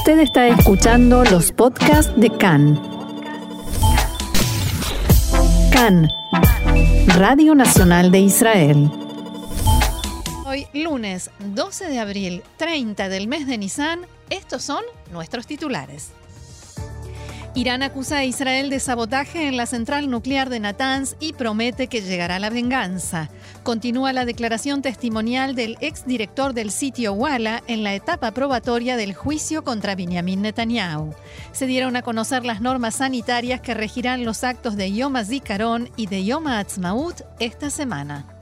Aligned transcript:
Usted 0.00 0.20
está 0.20 0.48
escuchando 0.48 1.24
los 1.24 1.52
podcasts 1.52 2.10
de 2.16 2.30
CAN. 2.30 2.80
CAN, 5.70 6.08
Radio 7.18 7.54
Nacional 7.54 8.10
de 8.10 8.20
Israel. 8.20 8.90
Hoy, 10.46 10.66
lunes 10.72 11.30
12 11.54 11.90
de 11.90 11.98
abril, 11.98 12.42
30 12.56 13.10
del 13.10 13.28
mes 13.28 13.46
de 13.46 13.58
Nisan, 13.58 14.00
estos 14.30 14.62
son 14.62 14.82
nuestros 15.12 15.46
titulares. 15.46 16.12
Irán 17.52 17.82
acusa 17.82 18.18
a 18.18 18.24
Israel 18.24 18.70
de 18.70 18.78
sabotaje 18.78 19.48
en 19.48 19.56
la 19.56 19.66
central 19.66 20.08
nuclear 20.08 20.50
de 20.50 20.60
Natanz 20.60 21.16
y 21.18 21.32
promete 21.32 21.88
que 21.88 22.00
llegará 22.00 22.38
la 22.38 22.48
venganza. 22.48 23.28
Continúa 23.64 24.12
la 24.12 24.24
declaración 24.24 24.82
testimonial 24.82 25.56
del 25.56 25.76
exdirector 25.80 26.54
del 26.54 26.70
sitio 26.70 27.12
Walla 27.12 27.60
en 27.66 27.82
la 27.82 27.92
etapa 27.94 28.30
probatoria 28.30 28.96
del 28.96 29.14
juicio 29.14 29.64
contra 29.64 29.96
Benjamin 29.96 30.42
Netanyahu. 30.42 31.12
Se 31.50 31.66
dieron 31.66 31.96
a 31.96 32.02
conocer 32.02 32.44
las 32.44 32.60
normas 32.60 32.94
sanitarias 32.94 33.60
que 33.60 33.74
regirán 33.74 34.24
los 34.24 34.44
actos 34.44 34.76
de 34.76 34.92
Yom 34.92 35.16
HaZikaron 35.16 35.90
y 35.96 36.06
de 36.06 36.24
Yom 36.24 36.46
HaAtzmaut 36.46 37.22
esta 37.40 37.68
semana. 37.68 38.39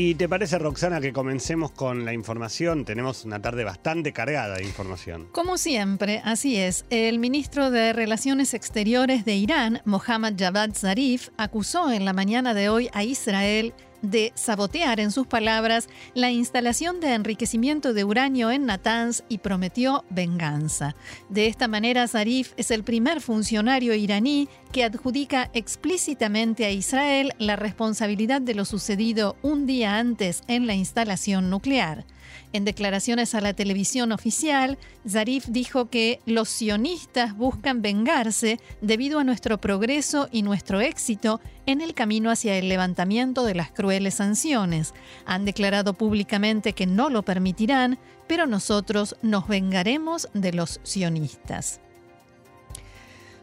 ¿Y 0.00 0.14
te 0.14 0.28
parece, 0.28 0.60
Roxana, 0.60 1.00
que 1.00 1.12
comencemos 1.12 1.72
con 1.72 2.04
la 2.04 2.12
información? 2.12 2.84
Tenemos 2.84 3.24
una 3.24 3.42
tarde 3.42 3.64
bastante 3.64 4.12
cargada 4.12 4.58
de 4.58 4.62
información. 4.62 5.26
Como 5.32 5.58
siempre, 5.58 6.22
así 6.24 6.56
es. 6.56 6.84
El 6.88 7.18
ministro 7.18 7.72
de 7.72 7.92
Relaciones 7.92 8.54
Exteriores 8.54 9.24
de 9.24 9.34
Irán, 9.34 9.82
Mohammad 9.84 10.34
Javad 10.38 10.70
Zarif, 10.72 11.30
acusó 11.36 11.90
en 11.90 12.04
la 12.04 12.12
mañana 12.12 12.54
de 12.54 12.68
hoy 12.68 12.88
a 12.92 13.02
Israel 13.02 13.74
de 14.02 14.32
sabotear, 14.34 15.00
en 15.00 15.10
sus 15.10 15.26
palabras, 15.26 15.88
la 16.14 16.30
instalación 16.30 17.00
de 17.00 17.14
enriquecimiento 17.14 17.94
de 17.94 18.04
uranio 18.04 18.50
en 18.50 18.66
Natanz 18.66 19.22
y 19.28 19.38
prometió 19.38 20.04
venganza. 20.10 20.94
De 21.28 21.46
esta 21.46 21.68
manera, 21.68 22.08
Zarif 22.08 22.52
es 22.56 22.70
el 22.70 22.84
primer 22.84 23.20
funcionario 23.20 23.94
iraní 23.94 24.48
que 24.72 24.84
adjudica 24.84 25.50
explícitamente 25.52 26.64
a 26.64 26.70
Israel 26.70 27.32
la 27.38 27.56
responsabilidad 27.56 28.40
de 28.40 28.54
lo 28.54 28.64
sucedido 28.64 29.36
un 29.42 29.66
día 29.66 29.98
antes 29.98 30.42
en 30.48 30.66
la 30.66 30.74
instalación 30.74 31.50
nuclear. 31.50 32.04
En 32.52 32.64
declaraciones 32.64 33.34
a 33.34 33.42
la 33.42 33.52
televisión 33.52 34.10
oficial, 34.10 34.78
Zarif 35.06 35.46
dijo 35.48 35.90
que 35.90 36.20
los 36.24 36.48
sionistas 36.48 37.36
buscan 37.36 37.82
vengarse 37.82 38.58
debido 38.80 39.18
a 39.18 39.24
nuestro 39.24 39.58
progreso 39.58 40.28
y 40.32 40.42
nuestro 40.42 40.80
éxito 40.80 41.40
en 41.66 41.82
el 41.82 41.92
camino 41.92 42.30
hacia 42.30 42.56
el 42.56 42.70
levantamiento 42.70 43.44
de 43.44 43.54
las 43.54 43.70
crueles 43.70 44.14
sanciones. 44.14 44.94
Han 45.26 45.44
declarado 45.44 45.92
públicamente 45.92 46.72
que 46.72 46.86
no 46.86 47.10
lo 47.10 47.22
permitirán, 47.22 47.98
pero 48.26 48.46
nosotros 48.46 49.16
nos 49.20 49.46
vengaremos 49.46 50.28
de 50.32 50.54
los 50.54 50.80
sionistas. 50.84 51.80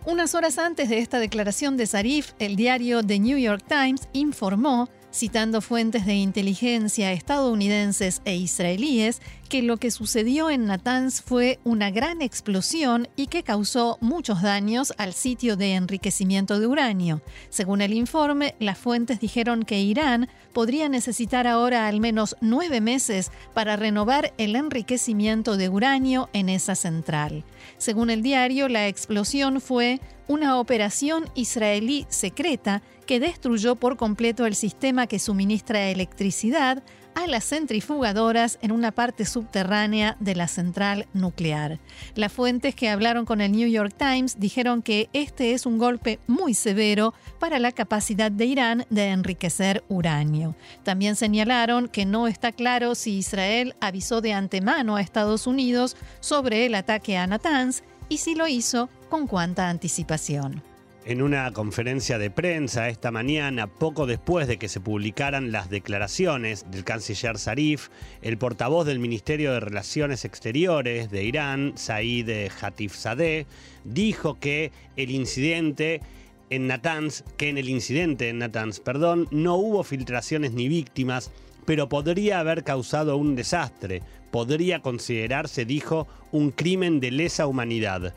Unas 0.05 0.35
horas 0.35 0.57
antes 0.59 0.89
de 0.89 0.99
esta 0.99 1.19
declaración 1.19 1.77
de 1.77 1.87
Zarif, 1.87 2.33
el 2.37 2.55
diario 2.55 3.03
The 3.03 3.19
New 3.19 3.37
York 3.37 3.63
Times 3.67 4.07
informó 4.13 4.87
citando 5.15 5.61
fuentes 5.61 6.05
de 6.05 6.13
inteligencia 6.13 7.13
estadounidenses 7.13 8.21
e 8.25 8.35
israelíes, 8.35 9.21
que 9.49 9.61
lo 9.61 9.77
que 9.77 9.91
sucedió 9.91 10.49
en 10.49 10.65
Natanz 10.65 11.21
fue 11.21 11.59
una 11.63 11.91
gran 11.91 12.21
explosión 12.21 13.07
y 13.15 13.27
que 13.27 13.43
causó 13.43 13.97
muchos 14.01 14.41
daños 14.41 14.93
al 14.97 15.13
sitio 15.13 15.55
de 15.55 15.75
enriquecimiento 15.75 16.59
de 16.59 16.67
uranio. 16.67 17.21
Según 17.49 17.81
el 17.81 17.93
informe, 17.93 18.55
las 18.59 18.77
fuentes 18.77 19.19
dijeron 19.19 19.63
que 19.63 19.79
Irán 19.79 20.29
podría 20.53 20.89
necesitar 20.89 21.47
ahora 21.47 21.87
al 21.87 21.99
menos 21.99 22.35
nueve 22.41 22.81
meses 22.81 23.31
para 23.53 23.75
renovar 23.75 24.33
el 24.37 24.55
enriquecimiento 24.55 25.57
de 25.57 25.69
uranio 25.69 26.29
en 26.33 26.49
esa 26.49 26.75
central. 26.75 27.43
Según 27.77 28.09
el 28.09 28.21
diario, 28.21 28.67
la 28.67 28.87
explosión 28.87 29.61
fue 29.61 29.99
una 30.27 30.59
operación 30.59 31.29
israelí 31.35 32.05
secreta 32.09 32.81
que 33.05 33.19
destruyó 33.19 33.75
por 33.75 33.97
completo 33.97 34.45
el 34.45 34.55
sistema 34.55 35.07
que 35.07 35.19
suministra 35.19 35.89
electricidad 35.89 36.83
a 37.15 37.27
las 37.27 37.45
centrifugadoras 37.45 38.59
en 38.61 38.71
una 38.71 38.91
parte 38.91 39.25
subterránea 39.25 40.17
de 40.19 40.35
la 40.35 40.47
central 40.47 41.07
nuclear. 41.13 41.79
Las 42.13 42.31
fuentes 42.31 42.75
que 42.75 42.89
hablaron 42.89 43.25
con 43.25 43.41
el 43.41 43.51
New 43.53 43.67
York 43.67 43.93
Times 43.97 44.39
dijeron 44.39 44.81
que 44.81 45.09
este 45.13 45.53
es 45.53 45.65
un 45.65 45.77
golpe 45.77 46.19
muy 46.27 46.53
severo 46.53 47.13
para 47.39 47.57
la 47.57 47.71
capacidad 47.71 48.31
de 48.31 48.45
Irán 48.45 48.85
de 48.89 49.07
enriquecer 49.07 49.83
uranio. 49.87 50.55
También 50.83 51.15
señalaron 51.15 51.87
que 51.87 52.05
no 52.05 52.27
está 52.27 52.51
claro 52.51 52.93
si 52.95 53.17
Israel 53.17 53.75
avisó 53.79 54.21
de 54.21 54.33
antemano 54.33 54.95
a 54.95 55.01
Estados 55.01 55.47
Unidos 55.47 55.95
sobre 56.19 56.65
el 56.65 56.75
ataque 56.75 57.17
a 57.17 57.25
Natanz 57.25 57.81
y 58.09 58.17
si 58.17 58.35
lo 58.35 58.47
hizo, 58.47 58.89
con 59.09 59.27
cuánta 59.27 59.69
anticipación. 59.69 60.74
En 61.07 61.21
una 61.21 61.53
conferencia 61.53 62.17
de 62.17 62.31
prensa 62.31 62.89
esta 62.89 63.11
mañana, 63.11 63.67
poco 63.67 64.07
después 64.07 64.47
de 64.47 64.57
que 64.57 64.67
se 64.67 64.79
publicaran 64.79 65.51
las 65.51 65.69
declaraciones 65.69 66.65
del 66.71 66.83
canciller 66.83 67.37
Zarif, 67.37 67.89
el 68.23 68.39
portavoz 68.39 68.87
del 68.87 68.97
Ministerio 68.97 69.53
de 69.53 69.59
Relaciones 69.59 70.25
Exteriores 70.25 71.11
de 71.11 71.23
Irán, 71.23 71.73
Said 71.75 72.49
Hatifzadeh, 72.59 73.45
dijo 73.83 74.39
que 74.39 74.71
el 74.95 75.11
incidente 75.11 76.01
en 76.49 76.65
Natanz, 76.65 77.23
que 77.37 77.49
en 77.49 77.59
el 77.59 77.69
incidente 77.69 78.29
en 78.29 78.39
Natanz, 78.39 78.79
perdón, 78.79 79.27
no 79.29 79.57
hubo 79.57 79.83
filtraciones 79.83 80.53
ni 80.53 80.67
víctimas, 80.67 81.31
pero 81.67 81.87
podría 81.87 82.39
haber 82.39 82.63
causado 82.63 83.17
un 83.17 83.35
desastre, 83.35 84.01
podría 84.31 84.81
considerarse, 84.81 85.65
dijo, 85.65 86.07
un 86.31 86.49
crimen 86.49 86.99
de 86.99 87.11
lesa 87.11 87.45
humanidad. 87.45 88.15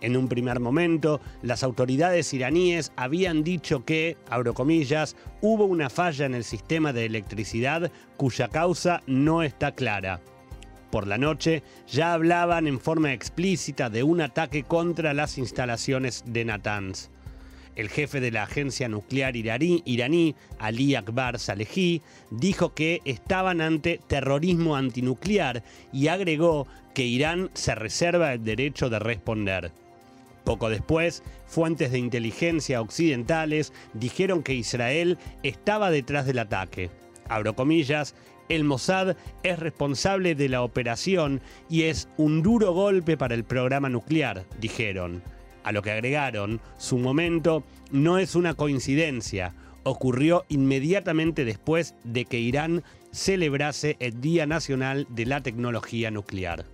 En 0.00 0.16
un 0.16 0.28
primer 0.28 0.60
momento, 0.60 1.20
las 1.42 1.62
autoridades 1.62 2.32
iraníes 2.32 2.92
habían 2.96 3.44
dicho 3.44 3.84
que, 3.84 4.16
abro 4.28 4.54
comillas, 4.54 5.16
hubo 5.42 5.64
una 5.64 5.90
falla 5.90 6.26
en 6.26 6.34
el 6.34 6.44
sistema 6.44 6.92
de 6.92 7.04
electricidad 7.04 7.92
cuya 8.16 8.48
causa 8.48 9.02
no 9.06 9.42
está 9.42 9.72
clara. 9.72 10.20
Por 10.90 11.06
la 11.06 11.18
noche 11.18 11.62
ya 11.86 12.14
hablaban 12.14 12.66
en 12.66 12.80
forma 12.80 13.12
explícita 13.12 13.90
de 13.90 14.02
un 14.02 14.20
ataque 14.20 14.64
contra 14.64 15.14
las 15.14 15.38
instalaciones 15.38 16.24
de 16.26 16.44
Natanz. 16.44 17.10
El 17.76 17.88
jefe 17.88 18.20
de 18.20 18.32
la 18.32 18.42
agencia 18.42 18.88
nuclear 18.88 19.36
iraní, 19.36 20.34
Ali 20.58 20.96
Akbar 20.96 21.38
Salehi, 21.38 22.02
dijo 22.30 22.74
que 22.74 23.00
estaban 23.04 23.60
ante 23.60 24.00
terrorismo 24.06 24.74
antinuclear 24.74 25.62
y 25.92 26.08
agregó 26.08 26.66
que 26.94 27.04
Irán 27.04 27.50
se 27.54 27.74
reserva 27.76 28.32
el 28.32 28.44
derecho 28.44 28.90
de 28.90 28.98
responder. 28.98 29.72
Poco 30.44 30.70
después, 30.70 31.22
fuentes 31.46 31.92
de 31.92 31.98
inteligencia 31.98 32.80
occidentales 32.80 33.72
dijeron 33.94 34.42
que 34.42 34.54
Israel 34.54 35.18
estaba 35.42 35.90
detrás 35.90 36.26
del 36.26 36.38
ataque. 36.38 36.90
Abro 37.28 37.54
comillas, 37.54 38.14
el 38.48 38.64
Mossad 38.64 39.16
es 39.44 39.58
responsable 39.58 40.34
de 40.34 40.48
la 40.48 40.62
operación 40.62 41.40
y 41.68 41.82
es 41.82 42.08
un 42.16 42.42
duro 42.42 42.72
golpe 42.72 43.16
para 43.16 43.34
el 43.34 43.44
programa 43.44 43.88
nuclear, 43.88 44.44
dijeron. 44.60 45.22
A 45.62 45.72
lo 45.72 45.82
que 45.82 45.92
agregaron, 45.92 46.60
su 46.78 46.98
momento 46.98 47.62
no 47.92 48.18
es 48.18 48.34
una 48.34 48.54
coincidencia, 48.54 49.54
ocurrió 49.84 50.44
inmediatamente 50.48 51.44
después 51.44 51.94
de 52.02 52.24
que 52.24 52.40
Irán 52.40 52.82
celebrase 53.12 53.96
el 54.00 54.20
Día 54.20 54.46
Nacional 54.46 55.06
de 55.10 55.26
la 55.26 55.42
Tecnología 55.42 56.10
Nuclear. 56.10 56.64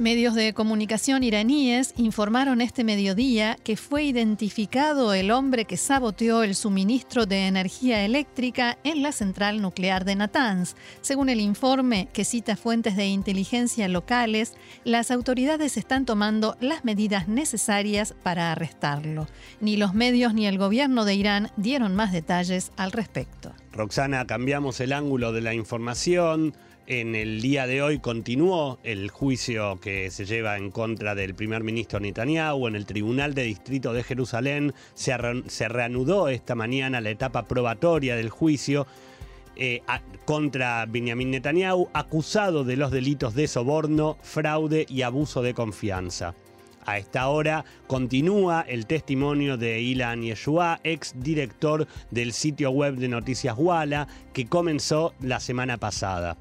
Medios 0.00 0.34
de 0.34 0.54
comunicación 0.54 1.22
iraníes 1.24 1.92
informaron 1.98 2.62
este 2.62 2.84
mediodía 2.84 3.58
que 3.62 3.76
fue 3.76 4.04
identificado 4.04 5.12
el 5.12 5.30
hombre 5.30 5.66
que 5.66 5.76
saboteó 5.76 6.42
el 6.42 6.54
suministro 6.54 7.26
de 7.26 7.46
energía 7.46 8.02
eléctrica 8.06 8.78
en 8.82 9.02
la 9.02 9.12
central 9.12 9.60
nuclear 9.60 10.06
de 10.06 10.16
Natanz. 10.16 10.74
Según 11.02 11.28
el 11.28 11.38
informe 11.38 12.08
que 12.14 12.24
cita 12.24 12.56
fuentes 12.56 12.96
de 12.96 13.08
inteligencia 13.08 13.88
locales, 13.88 14.54
las 14.84 15.10
autoridades 15.10 15.76
están 15.76 16.06
tomando 16.06 16.56
las 16.60 16.82
medidas 16.82 17.28
necesarias 17.28 18.14
para 18.22 18.52
arrestarlo. 18.52 19.28
Ni 19.60 19.76
los 19.76 19.92
medios 19.92 20.32
ni 20.32 20.46
el 20.46 20.56
gobierno 20.56 21.04
de 21.04 21.14
Irán 21.14 21.50
dieron 21.58 21.94
más 21.94 22.10
detalles 22.10 22.72
al 22.78 22.92
respecto. 22.92 23.52
Roxana, 23.70 24.26
cambiamos 24.26 24.80
el 24.80 24.94
ángulo 24.94 25.32
de 25.32 25.42
la 25.42 25.52
información. 25.52 26.54
En 26.92 27.14
el 27.14 27.40
día 27.40 27.68
de 27.68 27.82
hoy 27.82 28.00
continuó 28.00 28.80
el 28.82 29.10
juicio 29.10 29.78
que 29.80 30.10
se 30.10 30.24
lleva 30.24 30.56
en 30.56 30.72
contra 30.72 31.14
del 31.14 31.36
primer 31.36 31.62
ministro 31.62 32.00
Netanyahu 32.00 32.66
en 32.66 32.74
el 32.74 32.84
Tribunal 32.84 33.32
de 33.32 33.44
Distrito 33.44 33.92
de 33.92 34.02
Jerusalén. 34.02 34.74
Se, 34.94 35.16
reanudó 35.68 36.26
esta 36.26 36.56
mañana 36.56 37.00
la 37.00 37.10
etapa 37.10 37.44
probatoria 37.44 38.16
del 38.16 38.28
juicio 38.28 38.88
eh, 39.54 39.82
contra 40.24 40.84
Benjamin 40.86 41.30
Netanyahu, 41.30 41.90
acusado 41.92 42.64
de 42.64 42.76
los 42.76 42.90
delitos 42.90 43.36
de 43.36 43.46
soborno, 43.46 44.16
fraude 44.20 44.84
y 44.88 45.02
abuso 45.02 45.42
de 45.42 45.54
confianza. 45.54 46.34
A 46.86 46.98
esta 46.98 47.28
hora 47.28 47.64
continúa 47.86 48.64
el 48.66 48.86
testimonio 48.86 49.56
de 49.56 49.80
Ilan 49.80 50.22
Yeshua, 50.22 50.80
ex 50.82 51.14
director 51.14 51.86
del 52.10 52.32
sitio 52.32 52.72
web 52.72 52.96
de 52.96 53.06
noticias 53.06 53.54
Walla, 53.56 54.08
que 54.32 54.48
comenzó 54.48 55.14
la 55.20 55.38
semana 55.38 55.76
pasada. 55.76 56.36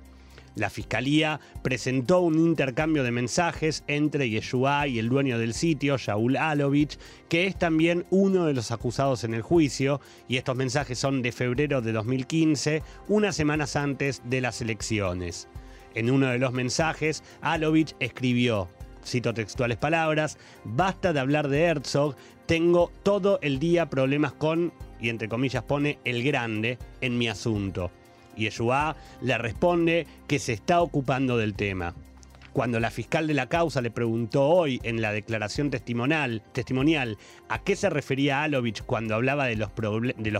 La 0.56 0.70
fiscalía 0.70 1.40
presentó 1.62 2.22
un 2.22 2.40
intercambio 2.40 3.04
de 3.04 3.12
mensajes 3.12 3.84
entre 3.88 4.30
Yeshua 4.30 4.88
y 4.88 5.00
el 5.00 5.10
dueño 5.10 5.38
del 5.38 5.54
sitio, 5.54 5.98
Shaul 5.98 6.38
Alovich, 6.38 6.98
que 7.30 7.48
es 7.48 7.58
también 7.58 8.06
uno 8.10 8.46
de 8.46 8.54
los 8.54 8.72
acusados 8.72 9.24
en 9.24 9.34
el 9.34 9.42
juicio, 9.42 10.02
y 10.28 10.38
estos 10.38 10.56
mensajes 10.56 11.00
son 11.00 11.22
de 11.22 11.32
febrero 11.32 11.82
de 11.82 11.92
2015, 11.92 12.84
unas 13.08 13.36
semanas 13.36 13.76
antes 13.76 14.22
de 14.26 14.42
las 14.42 14.62
elecciones. 14.62 15.48
En 15.96 16.10
uno 16.10 16.28
de 16.28 16.40
los 16.40 16.54
mensajes, 16.54 17.24
Alovich 17.42 17.96
escribió, 18.00 18.70
cito 19.06 19.34
textuales 19.34 19.78
palabras, 19.78 20.38
basta 20.64 21.14
de 21.14 21.20
hablar 21.20 21.48
de 21.48 21.64
Herzog, 21.64 22.16
tengo 22.46 22.92
todo 23.04 23.40
el 23.42 23.60
día 23.60 23.90
problemas 23.90 24.34
con, 24.34 24.74
y 25.00 25.10
entre 25.10 25.30
comillas 25.30 25.64
pone, 25.64 26.00
el 26.04 26.24
grande 26.24 26.78
en 27.02 27.18
mi 27.18 27.28
asunto. 27.28 27.92
Yeshua 28.40 28.96
le 29.22 29.38
responde 29.38 30.08
que 30.28 30.40
se 30.40 30.54
está 30.54 30.82
ocupando 30.82 31.38
del 31.38 31.54
tema. 31.54 31.94
Cuando 32.54 32.80
la 32.80 32.90
fiscal 32.90 33.28
de 33.28 33.36
la 33.36 33.48
causa 33.48 33.82
le 33.82 33.92
preguntó 33.92 34.48
hoy 34.48 34.80
en 34.84 35.02
la 35.02 35.12
declaración 35.12 35.70
testimonial, 35.70 36.42
a 37.48 37.64
qué 37.64 37.76
se 37.76 37.90
refería 37.90 38.44
Alovich 38.44 38.84
cuando 38.84 39.16
hablaba 39.16 39.46
de 39.46 39.56
los, 39.56 39.72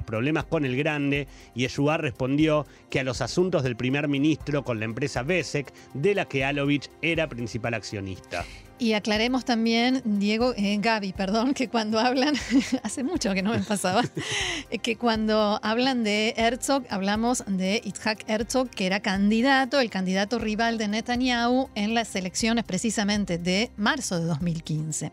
problemas 0.04 0.46
con 0.46 0.66
el 0.66 0.76
grande, 0.76 1.28
Yeshua 1.54 1.98
respondió 1.98 2.66
que 2.90 3.00
a 3.00 3.04
los 3.04 3.22
asuntos 3.22 3.64
del 3.64 3.76
primer 3.76 4.08
ministro 4.08 4.64
con 4.64 4.80
la 4.80 4.86
empresa 4.86 5.22
Besek, 5.22 5.72
de 5.94 6.16
la 6.16 6.26
que 6.26 6.44
Alovich 6.44 6.90
era 7.02 7.30
principal 7.30 7.76
accionista. 7.76 8.44
Y 8.80 8.94
aclaremos 8.94 9.44
también, 9.44 10.02
Diego, 10.06 10.54
eh, 10.56 10.78
Gaby, 10.80 11.12
perdón, 11.12 11.54
que 11.54 11.68
cuando 11.68 12.00
hablan, 12.00 12.34
hace 12.84 13.04
mucho 13.04 13.34
que 13.34 13.42
no 13.42 13.52
me 13.52 13.60
pasaba, 13.60 14.04
que 14.82 14.96
cuando 14.96 15.60
hablan 15.62 16.06
de 16.06 16.34
Herzog, 16.38 16.86
hablamos 16.90 17.44
de 17.46 17.82
Itzhak 17.84 18.24
Herzog, 18.30 18.70
que 18.70 18.86
era 18.86 19.02
candidato, 19.02 19.82
el 19.82 19.90
candidato 19.90 20.40
rival 20.40 20.78
de 20.78 20.88
Netanyahu 20.88 21.70
en 21.76 21.94
las 21.94 22.16
elecciones 22.16 22.64
precisamente 22.64 23.38
de 23.38 23.70
marzo 23.76 24.18
de 24.18 24.26
2015. 24.26 25.12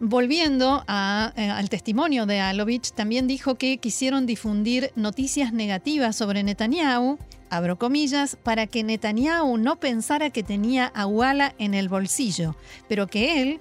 Volviendo 0.00 0.84
eh, 0.86 0.90
al 0.92 1.70
testimonio 1.70 2.26
de 2.26 2.40
Alovich, 2.40 2.92
también 2.92 3.26
dijo 3.26 3.54
que 3.54 3.78
quisieron 3.78 4.26
difundir 4.26 4.92
noticias 4.94 5.54
negativas 5.54 6.16
sobre 6.16 6.42
Netanyahu 6.42 7.18
abro 7.56 7.78
comillas, 7.78 8.36
para 8.42 8.66
que 8.66 8.82
Netanyahu 8.82 9.56
no 9.58 9.76
pensara 9.76 10.30
que 10.30 10.42
tenía 10.42 10.86
a 10.86 11.06
Walla 11.06 11.54
en 11.58 11.74
el 11.74 11.88
bolsillo, 11.88 12.56
pero 12.88 13.06
que 13.06 13.42
él 13.42 13.60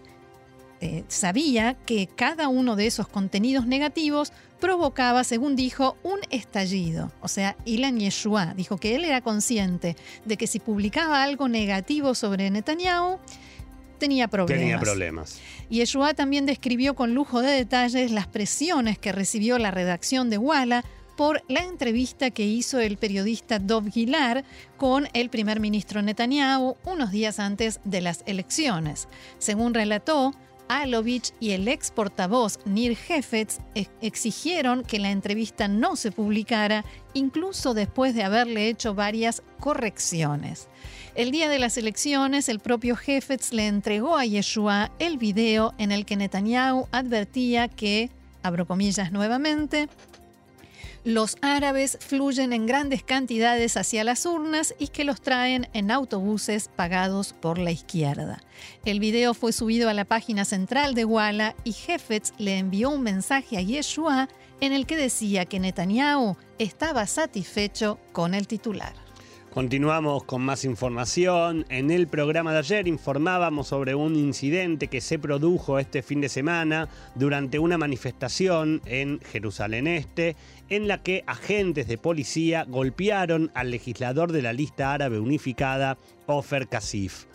eh, 0.81 1.05
sabía 1.07 1.75
que 1.85 2.07
cada 2.07 2.49
uno 2.49 2.75
de 2.75 2.87
esos 2.87 3.07
contenidos 3.07 3.65
negativos 3.65 4.33
provocaba, 4.59 5.23
según 5.23 5.55
dijo, 5.55 5.97
un 6.03 6.19
estallido. 6.29 7.11
O 7.21 7.27
sea, 7.27 7.55
Ilan 7.65 7.99
Yeshua 7.99 8.53
dijo 8.53 8.77
que 8.77 8.95
él 8.95 9.05
era 9.05 9.21
consciente 9.21 9.95
de 10.25 10.37
que 10.37 10.47
si 10.47 10.59
publicaba 10.59 11.23
algo 11.23 11.47
negativo 11.47 12.15
sobre 12.15 12.49
Netanyahu, 12.49 13.19
tenía 13.97 14.27
problemas. 14.27 14.61
Tenía 14.61 14.79
problemas. 14.79 15.39
Yeshua 15.69 16.13
también 16.13 16.45
describió 16.45 16.95
con 16.95 17.13
lujo 17.13 17.41
de 17.41 17.51
detalles 17.51 18.11
las 18.11 18.27
presiones 18.27 18.97
que 18.97 19.13
recibió 19.13 19.57
la 19.59 19.71
redacción 19.71 20.29
de 20.29 20.37
Walla 20.37 20.83
por 21.15 21.43
la 21.47 21.63
entrevista 21.63 22.31
que 22.31 22.45
hizo 22.45 22.79
el 22.79 22.97
periodista 22.97 23.59
Dov 23.59 23.89
Gilar 23.89 24.43
con 24.77 25.07
el 25.13 25.29
primer 25.29 25.59
ministro 25.59 26.01
Netanyahu 26.01 26.77
unos 26.85 27.11
días 27.11 27.39
antes 27.39 27.79
de 27.83 28.01
las 28.01 28.23
elecciones. 28.25 29.07
Según 29.37 29.73
relató, 29.73 30.33
Alovich 30.67 31.33
y 31.39 31.51
el 31.51 31.67
ex 31.67 31.91
portavoz 31.91 32.59
Nir 32.65 32.97
Hefetz 33.07 33.59
exigieron 34.01 34.83
que 34.83 34.99
la 34.99 35.11
entrevista 35.11 35.67
no 35.67 35.95
se 35.95 36.11
publicara, 36.11 36.85
incluso 37.13 37.73
después 37.73 38.15
de 38.15 38.23
haberle 38.23 38.69
hecho 38.69 38.95
varias 38.95 39.43
correcciones. 39.59 40.67
El 41.15 41.31
día 41.31 41.47
de 41.49 41.59
las 41.59 41.77
elecciones, 41.77 42.49
el 42.49 42.59
propio 42.59 42.97
Hefetz 43.05 43.53
le 43.53 43.67
entregó 43.67 44.17
a 44.17 44.25
Yeshua 44.25 44.91
el 44.99 45.17
video 45.17 45.73
en 45.77 45.91
el 45.91 46.05
que 46.05 46.15
Netanyahu 46.15 46.87
advertía 46.91 47.67
que, 47.67 48.09
abro 48.41 48.65
comillas 48.65 49.11
nuevamente, 49.11 49.89
los 51.03 51.35
árabes 51.41 51.97
fluyen 51.99 52.53
en 52.53 52.65
grandes 52.65 53.03
cantidades 53.03 53.75
hacia 53.75 54.03
las 54.03 54.25
urnas 54.25 54.73
y 54.79 54.87
que 54.87 55.03
los 55.03 55.21
traen 55.21 55.67
en 55.73 55.91
autobuses 55.91 56.69
pagados 56.73 57.33
por 57.33 57.57
la 57.57 57.71
izquierda. 57.71 58.41
El 58.85 58.99
video 58.99 59.33
fue 59.33 59.51
subido 59.51 59.89
a 59.89 59.93
la 59.93 60.05
página 60.05 60.45
central 60.45 60.95
de 60.95 61.05
Walla 61.05 61.55
y 61.65 61.75
Hefetz 61.87 62.31
le 62.37 62.57
envió 62.57 62.89
un 62.89 63.01
mensaje 63.01 63.57
a 63.57 63.61
Yeshua 63.61 64.29
en 64.61 64.71
el 64.71 64.85
que 64.85 64.95
decía 64.95 65.45
que 65.45 65.59
Netanyahu 65.59 66.37
estaba 66.57 67.05
satisfecho 67.05 67.99
con 68.13 68.33
el 68.33 68.47
titular. 68.47 69.02
Continuamos 69.53 70.23
con 70.23 70.41
más 70.41 70.65
información. 70.65 71.63
En 71.69 71.91
el 71.91 72.07
programa 72.07 72.53
de 72.53 72.57
ayer 72.57 72.87
informábamos 72.87 73.67
sobre 73.67 73.93
un 73.93 74.15
incidente 74.15 74.87
que 74.87 74.99
se 74.99 75.19
produjo 75.19 75.77
este 75.77 76.01
fin 76.01 76.21
de 76.21 76.29
semana 76.29 76.89
durante 77.13 77.59
una 77.59 77.77
manifestación 77.77 78.81
en 78.87 79.19
Jerusalén 79.19 79.85
Este, 79.85 80.35
en 80.69 80.87
la 80.87 81.03
que 81.03 81.23
agentes 81.27 81.87
de 81.87 81.99
policía 81.99 82.65
golpearon 82.67 83.51
al 83.53 83.69
legislador 83.69 84.31
de 84.31 84.41
la 84.41 84.53
lista 84.53 84.91
árabe 84.91 85.19
unificada, 85.19 85.99
Ofer 86.25 86.67
Kasif. 86.67 87.27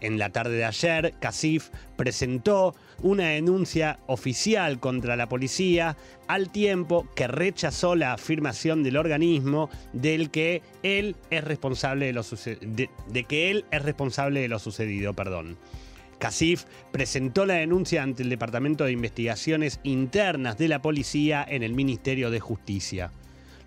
En 0.00 0.18
la 0.18 0.30
tarde 0.30 0.56
de 0.56 0.64
ayer, 0.64 1.14
Kasif 1.20 1.70
presentó 1.96 2.74
una 3.02 3.28
denuncia 3.28 3.98
oficial 4.06 4.78
contra 4.78 5.16
la 5.16 5.28
policía 5.28 5.96
al 6.28 6.50
tiempo 6.50 7.08
que 7.16 7.26
rechazó 7.26 7.96
la 7.96 8.12
afirmación 8.12 8.82
del 8.82 8.96
organismo 8.96 9.70
del 9.92 10.30
que 10.30 10.62
él 10.82 11.16
es 11.30 11.42
responsable 11.42 12.06
de 12.06 12.12
lo, 12.12 12.22
de, 12.22 13.24
que 13.24 13.50
él 13.50 13.64
es 13.70 13.82
responsable 13.82 14.40
de 14.40 14.48
lo 14.48 14.58
sucedido. 14.58 15.14
Perdón. 15.14 15.58
Casif 16.18 16.64
presentó 16.92 17.46
la 17.46 17.54
denuncia 17.54 18.02
ante 18.02 18.24
el 18.24 18.28
Departamento 18.28 18.84
de 18.84 18.92
Investigaciones 18.92 19.80
Internas 19.84 20.58
de 20.58 20.68
la 20.68 20.82
Policía 20.82 21.46
en 21.48 21.62
el 21.62 21.74
Ministerio 21.74 22.30
de 22.30 22.40
Justicia. 22.40 23.12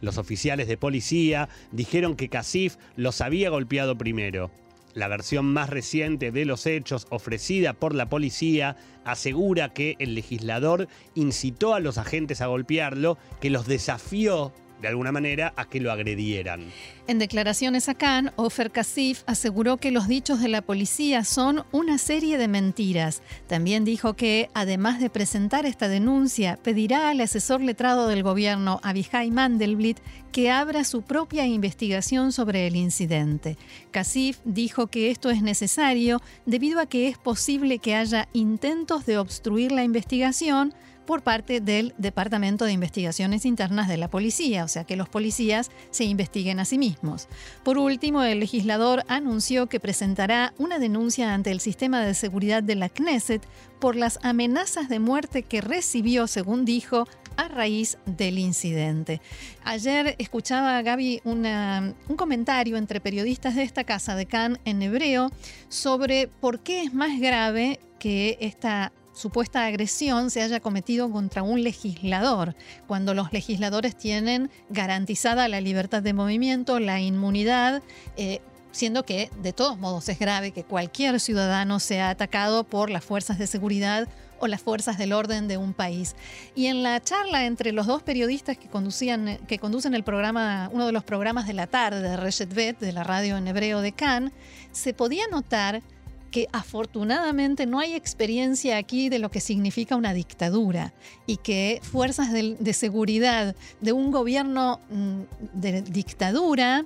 Los 0.01 0.17
oficiales 0.17 0.67
de 0.67 0.77
policía 0.77 1.47
dijeron 1.71 2.15
que 2.15 2.27
Casif 2.27 2.75
los 2.95 3.21
había 3.21 3.49
golpeado 3.49 3.97
primero. 3.97 4.51
La 4.93 5.07
versión 5.07 5.45
más 5.45 5.69
reciente 5.69 6.31
de 6.31 6.45
los 6.45 6.65
hechos 6.65 7.07
ofrecida 7.09 7.73
por 7.73 7.95
la 7.95 8.09
policía 8.09 8.77
asegura 9.05 9.73
que 9.73 9.95
el 9.99 10.15
legislador 10.15 10.87
incitó 11.15 11.73
a 11.73 11.79
los 11.79 11.97
agentes 11.97 12.41
a 12.41 12.47
golpearlo, 12.47 13.17
que 13.39 13.49
los 13.49 13.67
desafió 13.67 14.51
de 14.81 14.87
alguna 14.87 15.11
manera 15.11 15.53
a 15.55 15.65
que 15.65 15.79
lo 15.79 15.91
agredieran. 15.91 16.65
En 17.07 17.19
declaraciones 17.19 17.89
a 17.89 17.93
Cannes, 17.93 18.33
Ofer 18.35 18.71
Kasif 18.71 19.23
aseguró 19.25 19.77
que 19.77 19.91
los 19.91 20.07
dichos 20.07 20.39
de 20.41 20.47
la 20.47 20.61
policía 20.61 21.23
son 21.23 21.65
una 21.71 21.97
serie 21.97 22.37
de 22.37 22.47
mentiras. 22.47 23.21
También 23.47 23.85
dijo 23.85 24.15
que, 24.15 24.49
además 24.53 24.99
de 24.99 25.09
presentar 25.09 25.65
esta 25.65 25.87
denuncia, 25.87 26.57
pedirá 26.63 27.09
al 27.09 27.21
asesor 27.21 27.61
letrado 27.61 28.07
del 28.07 28.23
gobierno, 28.23 28.79
Abihai 28.83 29.31
Mandelblit, 29.31 29.99
que 30.31 30.49
abra 30.49 30.83
su 30.83 31.01
propia 31.01 31.45
investigación 31.45 32.31
sobre 32.31 32.67
el 32.67 32.75
incidente. 32.75 33.57
Kasif 33.91 34.39
dijo 34.45 34.87
que 34.87 35.11
esto 35.11 35.29
es 35.29 35.41
necesario 35.41 36.21
debido 36.45 36.79
a 36.79 36.85
que 36.85 37.07
es 37.07 37.17
posible 37.17 37.79
que 37.79 37.95
haya 37.95 38.29
intentos 38.31 39.05
de 39.05 39.17
obstruir 39.17 39.71
la 39.71 39.83
investigación 39.83 40.73
por 41.05 41.23
parte 41.23 41.61
del 41.61 41.93
Departamento 41.97 42.65
de 42.65 42.71
Investigaciones 42.71 43.45
Internas 43.45 43.87
de 43.87 43.97
la 43.97 44.09
Policía, 44.09 44.63
o 44.63 44.67
sea 44.67 44.83
que 44.83 44.95
los 44.95 45.09
policías 45.09 45.71
se 45.89 46.03
investiguen 46.03 46.59
a 46.59 46.65
sí 46.65 46.77
mismos. 46.77 47.27
Por 47.63 47.77
último, 47.77 48.23
el 48.23 48.39
legislador 48.39 49.03
anunció 49.07 49.67
que 49.67 49.79
presentará 49.79 50.53
una 50.57 50.79
denuncia 50.79 51.33
ante 51.33 51.51
el 51.51 51.59
sistema 51.59 52.01
de 52.01 52.13
seguridad 52.13 52.63
de 52.63 52.75
la 52.75 52.89
Knesset 52.89 53.45
por 53.79 53.95
las 53.95 54.19
amenazas 54.23 54.89
de 54.89 54.99
muerte 54.99 55.43
que 55.43 55.61
recibió, 55.61 56.27
según 56.27 56.65
dijo, 56.65 57.07
a 57.37 57.47
raíz 57.47 57.97
del 58.05 58.37
incidente. 58.37 59.21
Ayer 59.63 60.15
escuchaba 60.19 60.77
a 60.77 60.81
Gaby 60.81 61.21
un 61.23 62.15
comentario 62.15 62.77
entre 62.77 62.99
periodistas 62.99 63.55
de 63.55 63.63
esta 63.63 63.83
casa 63.83 64.15
de 64.15 64.25
Cannes 64.25 64.59
en 64.65 64.81
hebreo 64.81 65.31
sobre 65.69 66.27
por 66.27 66.59
qué 66.59 66.83
es 66.83 66.93
más 66.93 67.19
grave 67.19 67.79
que 67.99 68.37
esta 68.41 68.91
supuesta 69.13 69.65
agresión 69.65 70.29
se 70.29 70.41
haya 70.41 70.59
cometido 70.59 71.11
contra 71.11 71.43
un 71.43 71.63
legislador, 71.63 72.55
cuando 72.87 73.13
los 73.13 73.31
legisladores 73.33 73.97
tienen 73.97 74.49
garantizada 74.69 75.47
la 75.47 75.61
libertad 75.61 76.01
de 76.01 76.13
movimiento, 76.13 76.79
la 76.79 76.99
inmunidad, 76.99 77.81
eh, 78.17 78.41
siendo 78.71 79.03
que 79.03 79.29
de 79.41 79.53
todos 79.53 79.77
modos 79.77 80.07
es 80.09 80.19
grave 80.19 80.51
que 80.51 80.63
cualquier 80.63 81.19
ciudadano 81.19 81.79
sea 81.79 82.09
atacado 82.09 82.63
por 82.63 82.89
las 82.89 83.03
fuerzas 83.03 83.37
de 83.37 83.47
seguridad 83.47 84.07
o 84.39 84.47
las 84.47 84.61
fuerzas 84.61 84.97
del 84.97 85.13
orden 85.13 85.47
de 85.47 85.57
un 85.57 85.73
país. 85.73 86.15
Y 86.55 86.65
en 86.65 86.81
la 86.81 86.99
charla 86.99 87.45
entre 87.45 87.71
los 87.71 87.85
dos 87.85 88.01
periodistas 88.01 88.57
que, 88.57 88.67
conducían, 88.67 89.37
que 89.47 89.59
conducen 89.59 89.93
el 89.93 90.03
programa, 90.03 90.69
uno 90.73 90.87
de 90.87 90.91
los 90.91 91.03
programas 91.03 91.45
de 91.47 91.53
la 91.53 91.67
tarde 91.67 92.01
de 92.01 92.17
Reshet 92.17 92.53
Bet, 92.53 92.79
de 92.79 92.91
la 92.91 93.03
radio 93.03 93.37
en 93.37 93.47
hebreo 93.47 93.81
de 93.81 93.91
Cannes, 93.91 94.33
se 94.71 94.93
podía 94.93 95.27
notar 95.27 95.83
que 96.31 96.47
afortunadamente 96.51 97.65
no 97.65 97.79
hay 97.79 97.93
experiencia 97.93 98.77
aquí 98.77 99.09
de 99.09 99.19
lo 99.19 99.29
que 99.29 99.41
significa 99.41 99.95
una 99.95 100.13
dictadura 100.13 100.93
y 101.27 101.37
que 101.37 101.79
fuerzas 101.83 102.31
de, 102.31 102.73
seguridad 102.73 103.55
de 103.81 103.91
un 103.91 104.11
gobierno 104.11 104.79
mm, 104.89 105.21
de 105.53 105.81
dictadura 105.81 106.85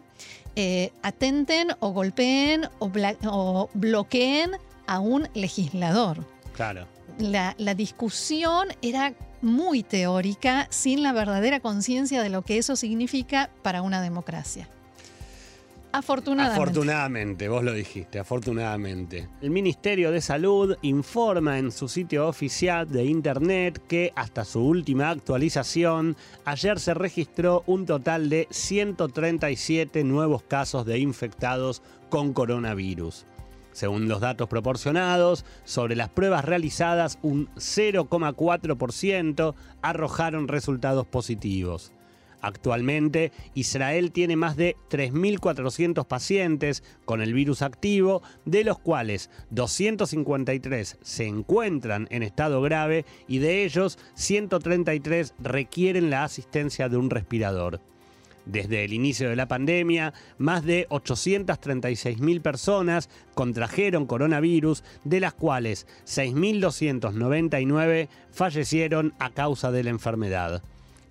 eh, 0.55 0.91
atenten 1.03 1.69
o 1.79 1.91
golpeen 1.91 2.65
o, 2.79 2.91
o, 3.27 3.69
bloqueen 3.73 4.51
a 4.87 4.99
un 4.99 5.29
legislador. 5.33 6.25
Claro. 6.53 6.87
La, 7.19 7.55
la 7.57 7.75
discusión 7.75 8.69
era 8.81 9.13
muy 9.41 9.83
teórica, 9.83 10.67
sin 10.71 11.03
la 11.03 11.13
verdadera 11.13 11.59
conciencia 11.59 12.23
de 12.23 12.29
lo 12.29 12.41
que 12.41 12.57
eso 12.57 12.75
significa 12.75 13.49
para 13.61 13.83
una 13.83 14.01
democracia. 14.01 14.67
Afortunadamente. 15.97 16.61
Afortunadamente, 16.61 17.47
vos 17.47 17.63
lo 17.63 17.71
dijiste, 17.71 18.19
afortunadamente. 18.19 19.29
El 19.41 19.51
Ministerio 19.51 20.11
de 20.11 20.19
Salud 20.19 20.75
informa 20.81 21.57
en 21.57 21.71
su 21.71 21.87
sitio 21.87 22.27
oficial 22.27 22.89
de 22.89 23.05
Internet 23.05 23.81
que 23.87 24.11
hasta 24.13 24.43
su 24.43 24.59
última 24.59 25.09
actualización, 25.09 26.17
ayer 26.43 26.81
se 26.81 26.95
registró 26.95 27.63
un 27.65 27.85
total 27.85 28.29
de 28.29 28.45
137 28.49 30.03
nuevos 30.03 30.43
casos 30.43 30.85
de 30.85 30.99
infectados 30.99 31.81
con 32.09 32.33
coronavirus. 32.33 33.25
Según 33.71 34.09
los 34.09 34.19
datos 34.19 34.49
proporcionados, 34.49 35.45
sobre 35.63 35.95
las 35.95 36.09
pruebas 36.09 36.43
realizadas, 36.43 37.19
un 37.21 37.47
0,4% 37.55 39.55
arrojaron 39.81 40.49
resultados 40.49 41.07
positivos. 41.07 41.93
Actualmente, 42.45 43.31
Israel 43.55 44.11
tiene 44.11 44.35
más 44.35 44.55
de 44.55 44.75
3.400 44.91 46.05
pacientes 46.05 46.83
con 47.03 47.23
el 47.23 47.33
virus 47.33 47.63
activo, 47.63 48.21
de 48.45 48.63
los 48.63 48.77
cuales 48.77 49.31
253 49.49 50.99
se 51.01 51.25
encuentran 51.25 52.07
en 52.11 52.21
estado 52.21 52.61
grave 52.61 53.03
y 53.27 53.39
de 53.39 53.63
ellos 53.63 53.97
133 54.13 55.33
requieren 55.39 56.11
la 56.11 56.23
asistencia 56.23 56.87
de 56.87 56.97
un 56.97 57.09
respirador. 57.09 57.81
Desde 58.45 58.85
el 58.85 58.93
inicio 58.93 59.27
de 59.27 59.35
la 59.35 59.47
pandemia, 59.47 60.13
más 60.37 60.63
de 60.63 60.87
836.000 60.89 62.43
personas 62.43 63.09
contrajeron 63.33 64.05
coronavirus, 64.05 64.83
de 65.03 65.19
las 65.19 65.33
cuales 65.33 65.87
6.299 66.05 68.07
fallecieron 68.31 69.15
a 69.17 69.31
causa 69.31 69.71
de 69.71 69.83
la 69.83 69.89
enfermedad. 69.89 70.61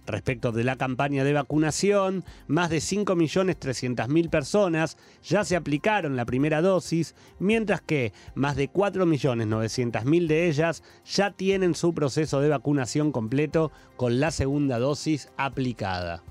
Respecto 0.06 0.52
de 0.52 0.64
la 0.64 0.76
campaña 0.76 1.24
de 1.24 1.32
vacunación, 1.32 2.24
más 2.46 2.68
de 2.70 2.78
5.300.000 2.78 4.28
personas 4.28 4.98
ya 5.22 5.44
se 5.44 5.56
aplicaron 5.56 6.16
la 6.16 6.26
primera 6.26 6.60
dosis, 6.60 7.14
mientras 7.38 7.80
que 7.80 8.12
más 8.34 8.56
de 8.56 8.70
4.900.000 8.70 10.26
de 10.26 10.48
ellas 10.48 10.82
ya 11.06 11.30
tienen 11.30 11.74
su 11.74 11.94
proceso 11.94 12.40
de 12.40 12.50
vacunación 12.50 13.12
completo 13.12 13.72
con 13.96 14.20
la 14.20 14.30
segunda 14.30 14.78
dosis 14.78 15.30
aplicada. 15.36 16.22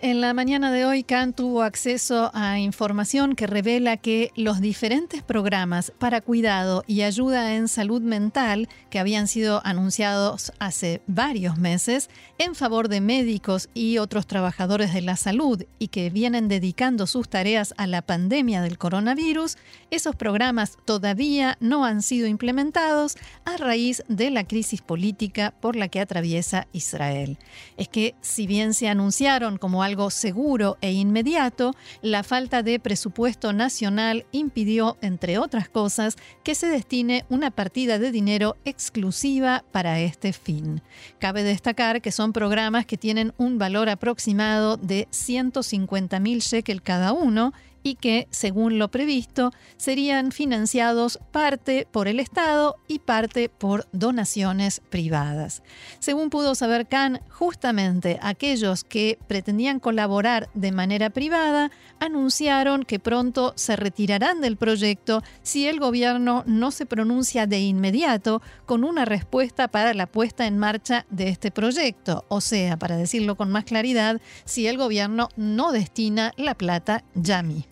En 0.00 0.20
la 0.20 0.32
mañana 0.32 0.70
de 0.70 0.84
hoy, 0.84 1.02
Khan 1.02 1.32
tuvo 1.32 1.64
acceso 1.64 2.30
a 2.32 2.60
información 2.60 3.34
que 3.34 3.48
revela 3.48 3.96
que 3.96 4.30
los 4.36 4.60
diferentes 4.60 5.24
programas 5.24 5.92
para 5.98 6.20
cuidado 6.20 6.84
y 6.86 7.02
ayuda 7.02 7.56
en 7.56 7.66
salud 7.66 8.00
mental 8.00 8.68
que 8.90 9.00
habían 9.00 9.26
sido 9.26 9.60
anunciados 9.64 10.52
hace 10.60 11.02
varios 11.08 11.58
meses 11.58 12.10
en 12.38 12.54
favor 12.54 12.88
de 12.88 13.00
médicos 13.00 13.70
y 13.74 13.98
otros 13.98 14.28
trabajadores 14.28 14.94
de 14.94 15.00
la 15.00 15.16
salud 15.16 15.64
y 15.80 15.88
que 15.88 16.10
vienen 16.10 16.46
dedicando 16.46 17.08
sus 17.08 17.28
tareas 17.28 17.74
a 17.76 17.88
la 17.88 18.02
pandemia 18.02 18.62
del 18.62 18.78
coronavirus, 18.78 19.56
esos 19.90 20.14
programas 20.14 20.78
todavía 20.84 21.56
no 21.58 21.84
han 21.84 22.02
sido 22.02 22.28
implementados 22.28 23.16
a 23.44 23.56
raíz 23.56 24.04
de 24.06 24.30
la 24.30 24.44
crisis 24.44 24.80
política 24.80 25.52
por 25.60 25.74
la 25.74 25.88
que 25.88 25.98
atraviesa 25.98 26.68
Israel. 26.70 27.36
Es 27.76 27.88
que 27.88 28.14
si 28.20 28.46
bien 28.46 28.74
se 28.74 28.88
anunciaron 28.88 29.58
como 29.58 29.87
algo 29.88 30.10
seguro 30.10 30.76
e 30.80 30.92
inmediato, 30.92 31.74
la 32.02 32.22
falta 32.22 32.62
de 32.62 32.78
presupuesto 32.78 33.52
nacional 33.52 34.26
impidió, 34.32 34.98
entre 35.00 35.38
otras 35.38 35.68
cosas, 35.68 36.16
que 36.44 36.54
se 36.54 36.68
destine 36.68 37.24
una 37.30 37.50
partida 37.50 37.98
de 37.98 38.12
dinero 38.12 38.56
exclusiva 38.64 39.64
para 39.72 39.98
este 40.00 40.32
fin. 40.34 40.82
Cabe 41.18 41.42
destacar 41.42 42.02
que 42.02 42.12
son 42.12 42.34
programas 42.34 42.84
que 42.84 42.98
tienen 42.98 43.32
un 43.38 43.58
valor 43.58 43.88
aproximado 43.88 44.76
de 44.76 45.08
150 45.10 46.20
mil 46.20 46.40
shekel 46.40 46.82
cada 46.82 47.12
uno 47.12 47.54
y 47.82 47.94
que, 47.94 48.28
según 48.30 48.78
lo 48.78 48.90
previsto, 48.90 49.52
serían 49.76 50.32
financiados 50.32 51.18
parte 51.32 51.86
por 51.90 52.08
el 52.08 52.20
Estado 52.20 52.76
y 52.86 52.98
parte 52.98 53.48
por 53.48 53.86
donaciones 53.92 54.80
privadas. 54.90 55.62
Según 55.98 56.30
pudo 56.30 56.54
saber 56.54 56.86
Khan, 56.86 57.20
justamente 57.30 58.18
aquellos 58.22 58.84
que 58.84 59.18
pretendían 59.26 59.80
colaborar 59.80 60.48
de 60.54 60.72
manera 60.72 61.10
privada 61.10 61.70
anunciaron 62.00 62.84
que 62.84 62.98
pronto 62.98 63.52
se 63.56 63.76
retirarán 63.76 64.40
del 64.40 64.56
proyecto 64.56 65.22
si 65.42 65.66
el 65.66 65.80
gobierno 65.80 66.44
no 66.46 66.70
se 66.70 66.86
pronuncia 66.86 67.46
de 67.46 67.60
inmediato 67.60 68.42
con 68.66 68.84
una 68.84 69.04
respuesta 69.04 69.68
para 69.68 69.94
la 69.94 70.06
puesta 70.06 70.46
en 70.46 70.58
marcha 70.58 71.06
de 71.10 71.28
este 71.28 71.50
proyecto, 71.50 72.24
o 72.28 72.40
sea, 72.40 72.76
para 72.76 72.96
decirlo 72.96 73.36
con 73.36 73.50
más 73.50 73.64
claridad, 73.64 74.20
si 74.44 74.66
el 74.66 74.76
gobierno 74.76 75.28
no 75.36 75.72
destina 75.72 76.32
la 76.36 76.54
plata 76.54 77.04
ya 77.14 77.42
mismo. 77.42 77.67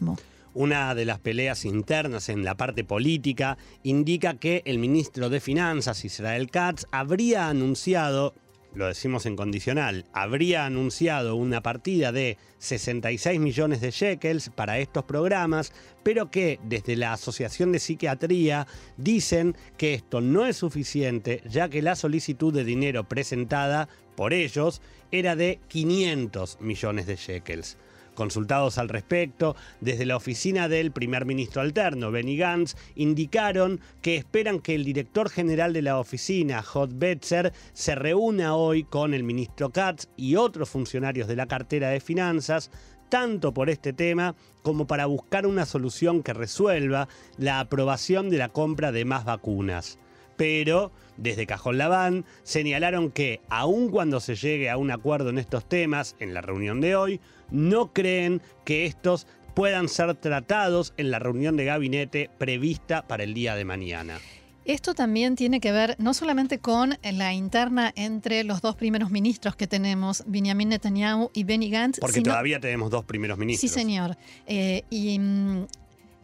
Una 0.54 0.94
de 0.94 1.04
las 1.04 1.18
peleas 1.18 1.66
internas 1.66 2.30
en 2.30 2.42
la 2.42 2.56
parte 2.56 2.82
política 2.82 3.58
indica 3.82 4.38
que 4.38 4.62
el 4.64 4.78
ministro 4.78 5.28
de 5.28 5.38
Finanzas, 5.38 6.02
Israel 6.06 6.50
Katz, 6.50 6.86
habría 6.92 7.48
anunciado, 7.48 8.32
lo 8.74 8.86
decimos 8.86 9.26
en 9.26 9.36
condicional, 9.36 10.06
habría 10.14 10.64
anunciado 10.64 11.36
una 11.36 11.62
partida 11.62 12.10
de 12.10 12.38
66 12.58 13.38
millones 13.38 13.82
de 13.82 13.90
shekels 13.90 14.48
para 14.48 14.78
estos 14.78 15.04
programas, 15.04 15.74
pero 16.02 16.30
que 16.30 16.58
desde 16.64 16.96
la 16.96 17.12
Asociación 17.12 17.70
de 17.70 17.78
Psiquiatría 17.78 18.66
dicen 18.96 19.58
que 19.76 19.92
esto 19.92 20.22
no 20.22 20.46
es 20.46 20.56
suficiente, 20.56 21.42
ya 21.46 21.68
que 21.68 21.82
la 21.82 21.96
solicitud 21.96 22.54
de 22.54 22.64
dinero 22.64 23.04
presentada 23.04 23.90
por 24.16 24.32
ellos 24.32 24.80
era 25.10 25.36
de 25.36 25.60
500 25.68 26.62
millones 26.62 27.06
de 27.06 27.16
shekels. 27.16 27.76
Consultados 28.16 28.78
al 28.78 28.88
respecto, 28.88 29.54
desde 29.80 30.06
la 30.06 30.16
oficina 30.16 30.68
del 30.68 30.90
primer 30.90 31.26
ministro 31.26 31.62
alterno, 31.62 32.10
Benny 32.10 32.36
Gantz, 32.36 32.74
indicaron 32.96 33.78
que 34.02 34.16
esperan 34.16 34.58
que 34.58 34.74
el 34.74 34.84
director 34.84 35.28
general 35.30 35.72
de 35.72 35.82
la 35.82 36.00
oficina, 36.00 36.62
Hot 36.62 36.90
Betzer, 36.94 37.52
se 37.72 37.94
reúna 37.94 38.56
hoy 38.56 38.82
con 38.82 39.14
el 39.14 39.22
ministro 39.22 39.70
Katz 39.70 40.08
y 40.16 40.34
otros 40.34 40.68
funcionarios 40.70 41.28
de 41.28 41.36
la 41.36 41.46
cartera 41.46 41.90
de 41.90 42.00
finanzas 42.00 42.70
tanto 43.08 43.52
por 43.52 43.70
este 43.70 43.92
tema 43.92 44.34
como 44.62 44.86
para 44.86 45.06
buscar 45.06 45.46
una 45.46 45.66
solución 45.66 46.22
que 46.22 46.32
resuelva 46.32 47.08
la 47.36 47.60
aprobación 47.60 48.30
de 48.30 48.38
la 48.38 48.48
compra 48.48 48.92
de 48.92 49.04
más 49.04 49.24
vacunas. 49.24 49.98
Pero 50.36 50.90
desde 51.16 51.46
Cajón 51.46 51.78
Labán 51.78 52.24
señalaron 52.42 53.10
que, 53.10 53.40
aun 53.48 53.90
cuando 53.90 54.20
se 54.20 54.34
llegue 54.34 54.68
a 54.68 54.76
un 54.76 54.90
acuerdo 54.90 55.30
en 55.30 55.38
estos 55.38 55.66
temas 55.68 56.16
en 56.18 56.34
la 56.34 56.42
reunión 56.42 56.80
de 56.80 56.96
hoy, 56.96 57.20
no 57.50 57.92
creen 57.92 58.42
que 58.64 58.86
estos 58.86 59.26
puedan 59.54 59.88
ser 59.88 60.14
tratados 60.14 60.92
en 60.96 61.10
la 61.10 61.18
reunión 61.18 61.56
de 61.56 61.64
gabinete 61.64 62.30
prevista 62.38 63.06
para 63.06 63.24
el 63.24 63.34
día 63.34 63.54
de 63.54 63.64
mañana. 63.64 64.18
Esto 64.66 64.94
también 64.94 65.36
tiene 65.36 65.60
que 65.60 65.70
ver 65.70 65.94
no 65.98 66.12
solamente 66.12 66.58
con 66.58 66.98
la 67.02 67.32
interna 67.32 67.92
entre 67.94 68.42
los 68.42 68.60
dos 68.60 68.74
primeros 68.74 69.10
ministros 69.10 69.54
que 69.54 69.68
tenemos, 69.68 70.24
Benjamin 70.26 70.70
Netanyahu 70.70 71.30
y 71.32 71.44
Benny 71.44 71.70
Gantz. 71.70 72.00
Porque 72.00 72.20
todavía 72.20 72.58
tenemos 72.58 72.90
dos 72.90 73.04
primeros 73.04 73.38
ministros. 73.38 73.70
Sí, 73.70 73.74
señor. 73.74 74.16
Eh, 74.46 74.82
y 74.90 75.20
mm, 75.20 75.66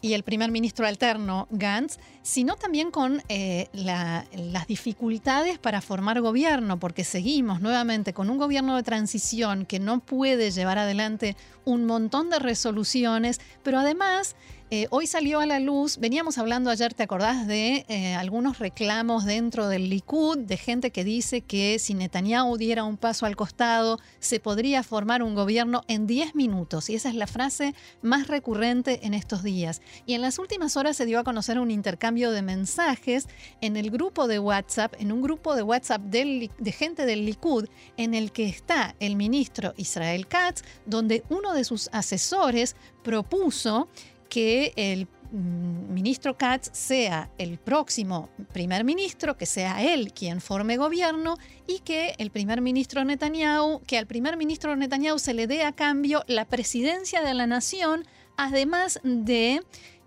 y 0.02 0.14
el 0.14 0.24
primer 0.24 0.50
ministro 0.50 0.86
alterno, 0.86 1.46
Gantz, 1.50 1.98
sino 2.22 2.56
también 2.56 2.90
con 2.90 3.22
eh, 3.28 3.68
las 3.72 4.66
dificultades 4.66 5.58
para 5.58 5.80
formar 5.80 6.20
gobierno, 6.20 6.78
porque 6.78 7.04
seguimos 7.04 7.60
nuevamente 7.60 8.12
con 8.12 8.28
un 8.28 8.36
gobierno 8.36 8.76
de 8.76 8.82
transición 8.82 9.64
que 9.64 9.78
no 9.78 10.00
puede 10.00 10.50
llevar 10.50 10.78
adelante 10.78 11.36
un 11.64 11.86
montón 11.86 12.30
de 12.30 12.40
resoluciones, 12.40 13.40
pero 13.62 13.78
además 13.78 14.34
Eh, 14.74 14.86
hoy 14.88 15.06
salió 15.06 15.40
a 15.40 15.44
la 15.44 15.60
luz, 15.60 15.98
veníamos 15.98 16.38
hablando 16.38 16.70
ayer, 16.70 16.94
¿te 16.94 17.02
acordás 17.02 17.46
de 17.46 17.84
eh, 17.90 18.14
algunos 18.14 18.58
reclamos 18.58 19.26
dentro 19.26 19.68
del 19.68 19.90
Likud 19.90 20.38
de 20.38 20.56
gente 20.56 20.90
que 20.90 21.04
dice 21.04 21.42
que 21.42 21.78
si 21.78 21.92
Netanyahu 21.92 22.56
diera 22.56 22.82
un 22.82 22.96
paso 22.96 23.26
al 23.26 23.36
costado, 23.36 23.98
se 24.18 24.40
podría 24.40 24.82
formar 24.82 25.22
un 25.22 25.34
gobierno 25.34 25.82
en 25.88 26.06
10 26.06 26.34
minutos? 26.34 26.88
Y 26.88 26.94
esa 26.94 27.10
es 27.10 27.16
la 27.16 27.26
frase 27.26 27.74
más 28.00 28.28
recurrente 28.28 29.00
en 29.02 29.12
estos 29.12 29.42
días. 29.42 29.82
Y 30.06 30.14
en 30.14 30.22
las 30.22 30.38
últimas 30.38 30.74
horas 30.78 30.96
se 30.96 31.04
dio 31.04 31.18
a 31.18 31.24
conocer 31.24 31.58
un 31.58 31.70
intercambio 31.70 32.30
de 32.30 32.40
mensajes 32.40 33.28
en 33.60 33.76
el 33.76 33.90
grupo 33.90 34.26
de 34.26 34.38
WhatsApp, 34.38 34.94
en 34.98 35.12
un 35.12 35.20
grupo 35.20 35.54
de 35.54 35.64
WhatsApp 35.64 36.00
de 36.00 36.72
gente 36.72 37.04
del 37.04 37.26
Likud, 37.26 37.66
en 37.98 38.14
el 38.14 38.32
que 38.32 38.48
está 38.48 38.96
el 39.00 39.16
ministro 39.16 39.74
Israel 39.76 40.26
Katz, 40.26 40.62
donde 40.86 41.24
uno 41.28 41.52
de 41.52 41.64
sus 41.64 41.90
asesores 41.92 42.74
propuso 43.02 43.88
que 44.32 44.72
el 44.76 45.08
mm, 45.30 45.92
ministro 45.92 46.38
Katz 46.38 46.70
sea 46.72 47.30
el 47.36 47.58
próximo 47.58 48.30
primer 48.54 48.82
ministro, 48.82 49.36
que 49.36 49.44
sea 49.44 49.82
él 49.82 50.14
quien 50.14 50.40
forme 50.40 50.78
gobierno 50.78 51.36
y 51.66 51.80
que 51.80 52.14
el 52.16 52.30
primer 52.30 52.62
ministro 52.62 53.04
Netanyahu, 53.04 53.82
que 53.86 53.98
al 53.98 54.06
primer 54.06 54.38
ministro 54.38 54.74
Netanyahu 54.74 55.18
se 55.18 55.34
le 55.34 55.46
dé 55.46 55.64
a 55.64 55.72
cambio 55.72 56.24
la 56.28 56.46
presidencia 56.46 57.20
de 57.20 57.34
la 57.34 57.46
nación, 57.46 58.06
además 58.38 59.00
de 59.04 59.60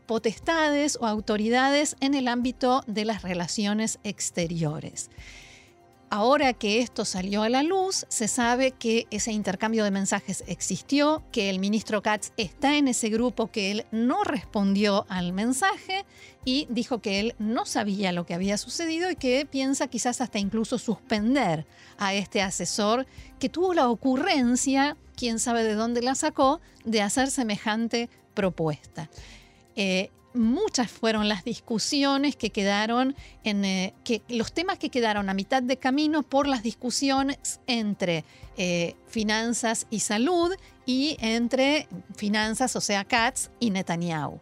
potestades 0.07 0.97
o 0.99 1.05
autoridades 1.05 1.95
en 1.99 2.15
el 2.15 2.27
ámbito 2.27 2.83
de 2.87 3.05
las 3.05 3.21
relaciones 3.21 3.99
exteriores. 4.03 5.11
Ahora 6.15 6.53
que 6.53 6.79
esto 6.79 7.03
salió 7.03 7.43
a 7.43 7.49
la 7.49 7.61
luz, 7.61 8.05
se 8.07 8.29
sabe 8.29 8.71
que 8.71 9.05
ese 9.11 9.33
intercambio 9.33 9.83
de 9.83 9.91
mensajes 9.91 10.45
existió, 10.47 11.25
que 11.33 11.49
el 11.49 11.59
ministro 11.59 12.01
Katz 12.01 12.31
está 12.37 12.77
en 12.77 12.87
ese 12.87 13.09
grupo, 13.09 13.51
que 13.51 13.69
él 13.69 13.85
no 13.91 14.23
respondió 14.23 15.05
al 15.09 15.33
mensaje 15.33 16.05
y 16.45 16.67
dijo 16.69 17.01
que 17.01 17.19
él 17.19 17.35
no 17.37 17.65
sabía 17.65 18.13
lo 18.13 18.25
que 18.25 18.33
había 18.33 18.57
sucedido 18.57 19.11
y 19.11 19.17
que 19.17 19.45
piensa 19.45 19.87
quizás 19.87 20.21
hasta 20.21 20.39
incluso 20.39 20.77
suspender 20.77 21.65
a 21.97 22.13
este 22.13 22.41
asesor 22.41 23.05
que 23.37 23.49
tuvo 23.49 23.73
la 23.73 23.89
ocurrencia, 23.89 24.95
quién 25.17 25.37
sabe 25.37 25.65
de 25.65 25.75
dónde 25.75 26.01
la 26.01 26.15
sacó, 26.15 26.61
de 26.85 27.01
hacer 27.01 27.29
semejante 27.29 28.09
propuesta. 28.33 29.09
Eh, 29.75 30.11
muchas 30.35 30.91
fueron 30.91 31.27
las 31.27 31.43
discusiones 31.43 32.35
que 32.35 32.51
quedaron 32.51 33.15
en 33.43 33.65
eh, 33.65 33.93
que 34.03 34.21
los 34.29 34.53
temas 34.53 34.77
que 34.77 34.89
quedaron 34.89 35.29
a 35.29 35.33
mitad 35.33 35.63
de 35.63 35.77
camino 35.77 36.23
por 36.23 36.47
las 36.47 36.63
discusiones 36.63 37.59
entre 37.67 38.25
eh, 38.57 38.95
finanzas 39.07 39.87
y 39.89 40.01
salud 40.01 40.53
y 40.85 41.17
entre 41.19 41.87
finanzas, 42.15 42.75
o 42.75 42.81
sea, 42.81 43.03
Katz 43.05 43.49
y 43.59 43.71
Netanyahu. 43.71 44.39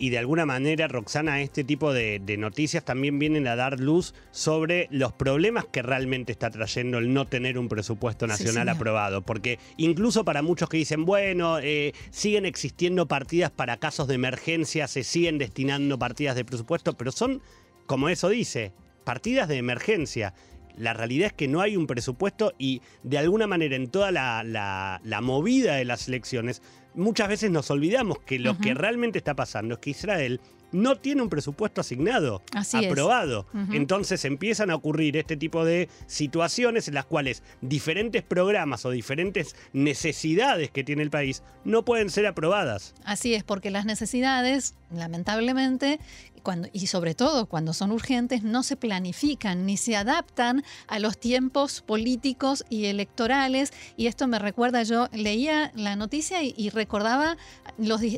Y 0.00 0.10
de 0.10 0.18
alguna 0.18 0.46
manera, 0.46 0.86
Roxana, 0.86 1.40
este 1.40 1.64
tipo 1.64 1.92
de, 1.92 2.20
noticias 2.38 2.84
también 2.84 3.18
vienen 3.18 3.48
a 3.48 3.56
dar 3.56 3.80
luz 3.80 4.14
sobre 4.30 4.86
los 4.92 5.12
problemas 5.12 5.66
que 5.66 5.82
realmente 5.82 6.30
está 6.30 6.50
trayendo 6.50 6.98
el 6.98 7.12
no 7.12 7.26
tener 7.26 7.58
un 7.58 7.68
presupuesto 7.68 8.26
nacional 8.26 8.68
aprobado. 8.68 9.22
Porque 9.22 9.58
incluso 9.76 10.24
para 10.24 10.42
muchos 10.42 10.68
que 10.68 10.76
dicen, 10.76 11.04
bueno, 11.04 11.58
eh, 11.58 11.92
siguen 12.10 12.46
existiendo 12.46 13.06
partidas 13.06 13.50
para 13.50 13.78
casos 13.78 14.06
de 14.06 14.14
emergencia, 14.14 14.86
se 14.86 15.02
siguen 15.02 15.38
destinando 15.38 15.98
partidas 15.98 16.36
de 16.36 16.44
presupuesto, 16.44 16.96
pero 16.96 17.10
son, 17.10 17.42
como 17.86 18.08
eso 18.08 18.28
dice, 18.28 18.72
partidas 19.04 19.48
de 19.48 19.56
emergencia 19.56 20.32
la 20.78 20.94
realidad 20.94 21.28
es 21.28 21.32
que 21.32 21.48
no 21.48 21.60
hay 21.60 21.76
un 21.76 21.86
presupuesto 21.86 22.54
y 22.56 22.82
de 23.02 23.18
alguna 23.18 23.46
manera 23.46 23.76
en 23.76 23.88
toda 23.88 24.12
la, 24.12 25.20
movida 25.22 25.74
de 25.74 25.84
las 25.84 26.08
elecciones 26.08 26.62
muchas 26.94 27.28
veces 27.28 27.50
nos 27.50 27.70
olvidamos 27.70 28.18
que 28.20 28.38
lo 28.38 28.58
que 28.58 28.74
realmente 28.74 29.18
está 29.18 29.34
pasando 29.34 29.74
es 29.74 29.80
que 29.80 29.90
Israel 29.90 30.40
no 30.72 30.96
tiene 30.96 31.22
un 31.22 31.28
presupuesto 31.28 31.80
asignado, 31.80 32.42
aprobado. 32.72 33.46
Entonces 33.72 34.24
empiezan 34.24 34.70
a 34.70 34.74
ocurrir 34.74 35.16
este 35.16 35.36
tipo 35.36 35.64
de 35.64 35.88
situaciones 36.06 36.88
en 36.88 36.94
las 36.94 37.06
cuales 37.06 37.42
diferentes 37.60 38.22
programas 38.22 38.84
o 38.84 38.90
diferentes 38.90 39.56
necesidades 39.72 40.70
que 40.70 40.84
tiene 40.84 41.02
el 41.02 41.10
país 41.10 41.42
no 41.64 41.84
pueden 41.84 42.10
ser 42.10 42.26
aprobadas. 42.26 42.94
Así 43.04 43.34
es, 43.34 43.44
porque 43.44 43.70
las 43.70 43.84
necesidades, 43.84 44.74
lamentablemente, 44.90 46.00
cuando, 46.42 46.68
y 46.72 46.86
sobre 46.86 47.14
todo 47.14 47.46
cuando 47.46 47.72
son 47.72 47.90
urgentes, 47.90 48.42
no 48.42 48.62
se 48.62 48.76
planifican 48.76 49.66
ni 49.66 49.76
se 49.76 49.96
adaptan 49.96 50.64
a 50.86 50.98
los 50.98 51.18
tiempos 51.18 51.82
políticos 51.82 52.64
y 52.70 52.86
electorales. 52.86 53.72
Y 53.96 54.06
esto 54.06 54.26
me 54.26 54.38
recuerda, 54.38 54.82
yo 54.82 55.08
leía 55.12 55.72
la 55.74 55.96
noticia 55.96 56.42
y, 56.42 56.70
recordaba 56.70 57.36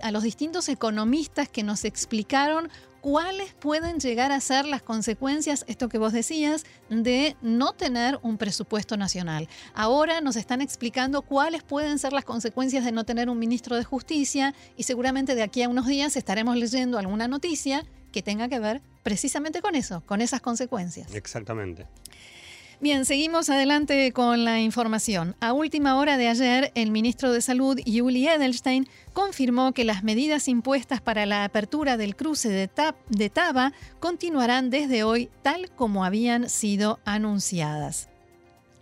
a 0.03 0.11
los 0.11 0.23
distintos 0.23 0.69
economistas 0.69 1.49
que 1.49 1.63
nos 1.63 1.85
explicaron 1.85 2.69
cuáles 3.01 3.53
pueden 3.55 3.99
llegar 3.99 4.33
a 4.33 4.41
ser 4.41 4.67
las 4.67 4.83
consecuencias, 4.83 5.65
esto 5.69 5.89
que 5.89 5.99
vos 5.99 6.13
decías, 6.13 6.65
de 6.89 7.37
no 7.43 7.73
tener 7.73 8.19
un 8.23 8.39
presupuesto 8.39 8.97
nacional. 8.97 9.49
Ahora 9.75 10.21
nos 10.21 10.37
están 10.37 10.61
explicando 10.61 11.23
cuáles 11.23 11.63
pueden 11.63 11.99
ser 11.99 12.13
las 12.13 12.25
consecuencias 12.25 12.85
de 12.85 12.93
no 12.93 13.05
tener 13.05 13.29
un 13.29 13.39
ministro 13.39 13.77
de 13.77 13.85
justicia 13.85 14.55
y 14.77 14.85
seguramente 14.85 15.35
de 15.35 15.43
aquí 15.43 15.63
a 15.63 15.69
unos 15.69 15.87
días 15.87 16.17
estaremos 16.17 16.57
leyendo 16.57 16.99
alguna 16.99 17.29
noticia 17.29 17.85
que 18.13 18.23
tenga 18.23 18.49
que 18.49 18.59
ver 18.59 18.83
precisamente 19.03 19.63
con 19.63 19.75
eso, 19.75 20.03
con 20.07 20.21
esas 20.21 20.41
consecuencias. 20.41 21.15
Exactamente. 21.15 21.87
Bien, 22.83 23.05
seguimos 23.05 23.51
adelante 23.51 24.11
con 24.13 24.47
la 24.47 24.59
información. 24.59 25.37
A 25.41 25.53
última 25.53 25.99
hora 25.99 26.17
de 26.17 26.29
ayer, 26.29 26.73
el 26.75 26.91
ministro 26.91 27.31
de 27.31 27.43
Salud, 27.43 27.79
Yuli 27.85 28.27
Edelstein, 28.27 28.89
confirmó 29.13 29.73
que 29.73 29.85
las 29.85 30.03
medidas 30.03 30.49
impuestas 30.49 31.03
para 31.03 31.27
la 31.27 31.45
apertura 31.45 31.99
del 31.99 32.17
cruce 32.17 32.49
de, 32.49 32.71
de 33.11 33.29
Taba 33.29 33.75
continuarán 33.99 34.71
desde 34.71 35.05
hoy 35.05 35.29
tal 35.43 35.71
como 35.73 36.07
habían 36.07 36.49
sido 36.49 37.01
anunciadas. 37.05 38.10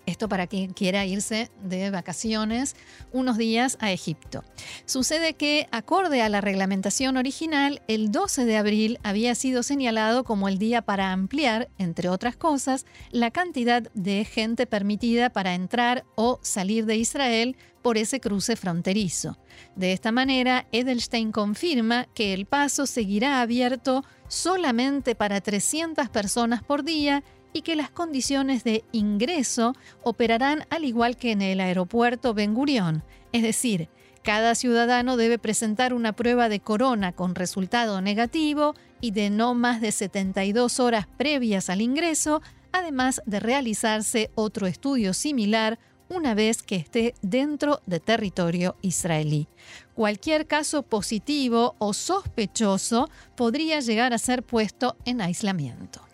Esto 0.08 0.26
para 0.26 0.46
quien 0.46 0.72
quiera 0.72 1.04
irse 1.04 1.50
de 1.62 1.90
vacaciones 1.90 2.76
unos 3.12 3.36
días 3.36 3.76
a 3.78 3.92
Egipto. 3.92 4.42
Sucede 4.86 5.34
que, 5.34 5.68
acorde 5.70 6.22
a 6.22 6.30
la 6.30 6.40
reglamentación 6.40 7.18
original, 7.18 7.82
el 7.88 8.10
12 8.10 8.46
de 8.46 8.56
abril 8.56 8.98
había 9.02 9.34
sido 9.34 9.62
señalado 9.62 10.24
como 10.24 10.48
el 10.48 10.56
día 10.56 10.80
para 10.80 11.12
ampliar, 11.12 11.68
entre 11.76 12.08
otras 12.08 12.36
cosas, 12.36 12.86
la 13.10 13.30
cantidad 13.30 13.82
de 13.92 14.24
gente 14.24 14.66
permitida 14.66 15.28
para 15.28 15.54
entrar 15.54 16.06
o 16.14 16.40
salir 16.40 16.86
de 16.86 16.96
Israel 16.96 17.54
por 17.82 17.98
ese 17.98 18.18
cruce 18.18 18.56
fronterizo. 18.56 19.36
De 19.76 19.92
esta 19.92 20.10
manera, 20.10 20.66
Edelstein 20.72 21.32
confirma 21.32 22.06
que 22.14 22.32
el 22.32 22.46
paso 22.46 22.86
seguirá 22.86 23.42
abierto 23.42 24.04
solamente 24.26 25.14
para 25.14 25.42
300 25.42 26.08
personas 26.08 26.62
por 26.62 26.82
día 26.82 27.22
y 27.52 27.62
que 27.62 27.76
las 27.76 27.90
condiciones 27.90 28.64
de 28.64 28.84
ingreso 28.92 29.74
operarán 30.02 30.66
al 30.70 30.84
igual 30.84 31.16
que 31.16 31.32
en 31.32 31.42
el 31.42 31.60
aeropuerto 31.60 32.34
Ben 32.34 32.54
Gurión, 32.54 33.02
es 33.32 33.42
decir, 33.42 33.88
cada 34.22 34.54
ciudadano 34.54 35.16
debe 35.16 35.38
presentar 35.38 35.94
una 35.94 36.12
prueba 36.12 36.48
de 36.48 36.60
corona 36.60 37.12
con 37.12 37.34
resultado 37.34 38.00
negativo 38.00 38.74
y 39.00 39.12
de 39.12 39.30
no 39.30 39.54
más 39.54 39.80
de 39.80 39.92
72 39.92 40.80
horas 40.80 41.06
previas 41.16 41.70
al 41.70 41.80
ingreso, 41.80 42.42
además 42.72 43.22
de 43.26 43.40
realizarse 43.40 44.30
otro 44.34 44.66
estudio 44.66 45.14
similar 45.14 45.78
una 46.10 46.34
vez 46.34 46.62
que 46.62 46.76
esté 46.76 47.14
dentro 47.22 47.80
de 47.86 48.00
territorio 48.00 48.76
israelí. 48.82 49.46
Cualquier 49.94 50.46
caso 50.46 50.82
positivo 50.82 51.74
o 51.78 51.92
sospechoso 51.92 53.08
podría 53.36 53.80
llegar 53.80 54.12
a 54.12 54.18
ser 54.18 54.42
puesto 54.42 54.96
en 55.04 55.20
aislamiento. 55.20 56.07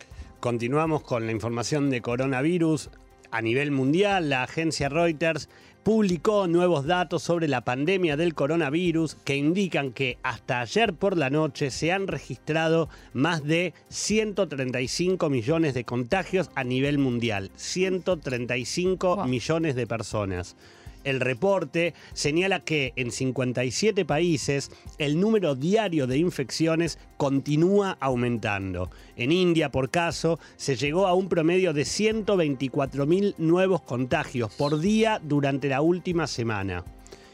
Continuamos 0.45 1.01
con 1.01 1.25
la 1.25 1.33
información 1.33 1.89
de 1.89 2.03
coronavirus. 2.03 2.91
A 3.31 3.41
nivel 3.41 3.71
mundial, 3.71 4.29
la 4.29 4.43
agencia 4.43 4.91
Reuters 4.91 5.49
publicó 5.83 6.49
nuevos 6.49 6.85
datos 6.85 7.23
sobre 7.23 7.49
la 7.49 7.63
pandemia 7.65 8.19
del 8.19 8.35
coronavirus 8.35 9.15
que 9.25 9.37
indican 9.37 9.91
que 9.91 10.19
hasta 10.23 10.61
ayer 10.61 10.93
por 10.93 11.17
la 11.17 11.31
noche 11.31 11.71
se 11.71 11.93
han 11.93 12.09
registrado 12.09 12.91
más 13.15 13.43
de 13.43 13.73
135 13.89 15.31
millones 15.31 15.73
de 15.73 15.85
contagios 15.85 16.51
a 16.55 16.63
nivel 16.63 16.99
mundial. 16.99 17.51
135 17.57 19.25
millones 19.25 19.75
de 19.77 19.87
personas. 19.87 20.57
El 21.05 21.21
reporte 21.21 21.93
señala 22.15 22.61
que 22.61 22.95
en 22.97 23.13
57 23.13 24.05
países 24.07 24.71
el 24.99 25.21
número 25.21 25.55
diario 25.55 26.07
de 26.07 26.17
infecciones 26.17 26.99
continúa 27.19 27.99
aumentando. 28.01 28.91
En 29.17 29.31
India, 29.31 29.71
por 29.71 29.91
caso, 29.91 30.39
se 30.57 30.77
llegó 30.77 31.07
a 31.07 31.15
un 31.15 31.29
promedio 31.29 31.75
de 31.75 31.83
124.000 31.83 33.35
nuevos 33.37 33.83
contagios 33.83 34.53
por 34.55 34.81
día 34.81 35.21
durante 35.23 35.69
la 35.69 35.83
última 35.83 36.27
semana. 36.27 36.85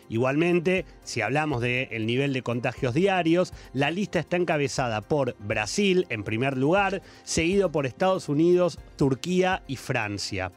Igualmente, 0.08 0.84
si 1.04 1.20
hablamos 1.20 1.60
del 1.60 2.04
nivel 2.04 2.32
de 2.32 2.42
contagios 2.42 2.94
diarios, 2.94 3.52
la 3.72 3.92
lista 3.92 4.18
está 4.18 4.36
encabezada 4.36 5.02
por 5.02 5.36
Brasil 5.38 6.04
en 6.08 6.24
primer 6.24 6.58
lugar, 6.58 7.00
seguido 7.22 7.70
por 7.70 7.86
Estados 7.86 8.28
Unidos, 8.28 8.80
Turquía 8.96 9.62
y 9.68 9.76
Francia. 9.76 10.50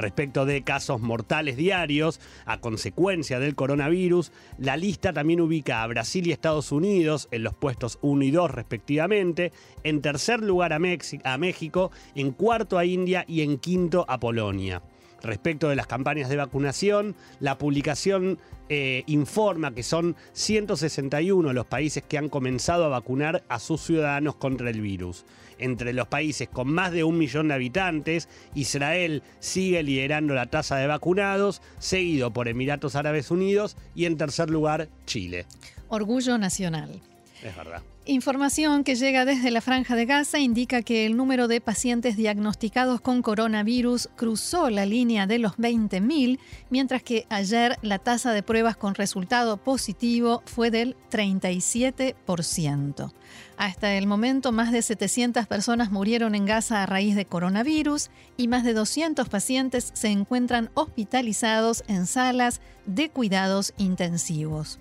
Respecto 0.00 0.46
de 0.46 0.62
casos 0.62 1.02
mortales 1.02 1.58
diarios 1.58 2.20
a 2.46 2.58
consecuencia 2.58 3.38
del 3.38 3.54
coronavirus, 3.54 4.32
la 4.56 4.78
lista 4.78 5.12
también 5.12 5.42
ubica 5.42 5.82
a 5.82 5.86
Brasil 5.88 6.26
y 6.26 6.32
Estados 6.32 6.72
Unidos 6.72 7.28
en 7.32 7.42
los 7.42 7.54
puestos 7.54 7.98
1 8.00 8.24
y 8.24 8.30
2 8.30 8.50
respectivamente, 8.50 9.52
en 9.84 10.00
tercer 10.00 10.42
lugar 10.42 10.72
a, 10.72 10.76
a 10.76 11.38
México, 11.38 11.90
en 12.14 12.32
cuarto 12.32 12.78
a 12.78 12.86
India 12.86 13.26
y 13.28 13.42
en 13.42 13.58
quinto 13.58 14.06
a 14.08 14.18
Polonia. 14.18 14.82
Respecto 15.22 15.68
de 15.68 15.76
las 15.76 15.86
campañas 15.86 16.30
de 16.30 16.36
vacunación, 16.36 17.14
la 17.38 17.58
publicación 17.58 18.38
eh, 18.70 19.02
informa 19.06 19.74
que 19.74 19.82
son 19.82 20.16
161 20.32 21.52
los 21.52 21.66
países 21.66 22.02
que 22.02 22.16
han 22.16 22.30
comenzado 22.30 22.86
a 22.86 22.88
vacunar 22.88 23.42
a 23.48 23.58
sus 23.58 23.82
ciudadanos 23.82 24.36
contra 24.36 24.70
el 24.70 24.80
virus. 24.80 25.26
Entre 25.60 25.92
los 25.92 26.08
países 26.08 26.48
con 26.48 26.72
más 26.72 26.90
de 26.90 27.04
un 27.04 27.18
millón 27.18 27.48
de 27.48 27.54
habitantes, 27.54 28.28
Israel 28.54 29.22
sigue 29.38 29.82
liderando 29.82 30.34
la 30.34 30.46
tasa 30.46 30.76
de 30.76 30.86
vacunados, 30.86 31.60
seguido 31.78 32.32
por 32.32 32.48
Emiratos 32.48 32.96
Árabes 32.96 33.30
Unidos 33.30 33.76
y 33.94 34.06
en 34.06 34.16
tercer 34.16 34.50
lugar 34.50 34.88
Chile. 35.04 35.46
Orgullo 35.88 36.38
nacional. 36.38 37.00
Es 37.42 37.56
verdad. 37.56 37.82
Información 38.06 38.82
que 38.82 38.96
llega 38.96 39.24
desde 39.24 39.50
la 39.50 39.60
franja 39.60 39.94
de 39.94 40.04
Gaza 40.04 40.38
indica 40.38 40.82
que 40.82 41.06
el 41.06 41.16
número 41.16 41.48
de 41.48 41.60
pacientes 41.60 42.16
diagnosticados 42.16 43.00
con 43.00 43.22
coronavirus 43.22 44.08
cruzó 44.16 44.68
la 44.68 44.84
línea 44.84 45.26
de 45.26 45.38
los 45.38 45.56
20.000, 45.58 46.38
mientras 46.70 47.02
que 47.02 47.26
ayer 47.30 47.78
la 47.82 47.98
tasa 47.98 48.32
de 48.32 48.42
pruebas 48.42 48.76
con 48.76 48.94
resultado 48.94 49.58
positivo 49.58 50.42
fue 50.44 50.70
del 50.70 50.96
37%. 51.10 53.12
Hasta 53.56 53.94
el 53.94 54.06
momento, 54.06 54.50
más 54.50 54.72
de 54.72 54.82
700 54.82 55.46
personas 55.46 55.92
murieron 55.92 56.34
en 56.34 56.46
Gaza 56.46 56.82
a 56.82 56.86
raíz 56.86 57.14
de 57.14 57.26
coronavirus 57.26 58.10
y 58.36 58.48
más 58.48 58.64
de 58.64 58.72
200 58.72 59.28
pacientes 59.28 59.92
se 59.94 60.08
encuentran 60.08 60.70
hospitalizados 60.74 61.84
en 61.86 62.06
salas 62.06 62.60
de 62.86 63.10
cuidados 63.10 63.72
intensivos. 63.76 64.80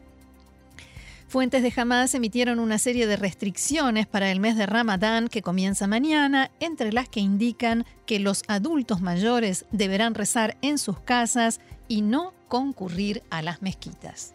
Fuentes 1.30 1.62
de 1.62 1.72
Hamas 1.80 2.16
emitieron 2.16 2.60
una 2.60 2.80
serie 2.80 3.06
de 3.06 3.16
restricciones 3.16 4.08
para 4.08 4.32
el 4.32 4.40
mes 4.40 4.58
de 4.58 4.66
Ramadán 4.66 5.28
que 5.28 5.44
comienza 5.44 5.86
mañana, 5.86 6.50
entre 6.60 6.92
las 6.92 7.08
que 7.08 7.20
indican 7.20 7.86
que 8.08 8.18
los 8.18 8.42
adultos 8.48 9.00
mayores 9.00 9.68
deberán 9.72 10.16
rezar 10.16 10.58
en 10.64 10.80
sus 10.80 11.00
casas 11.00 11.62
y 11.88 12.02
no 12.02 12.34
concurrir 12.48 13.22
a 13.30 13.44
las 13.44 13.62
mezquitas. 13.62 14.34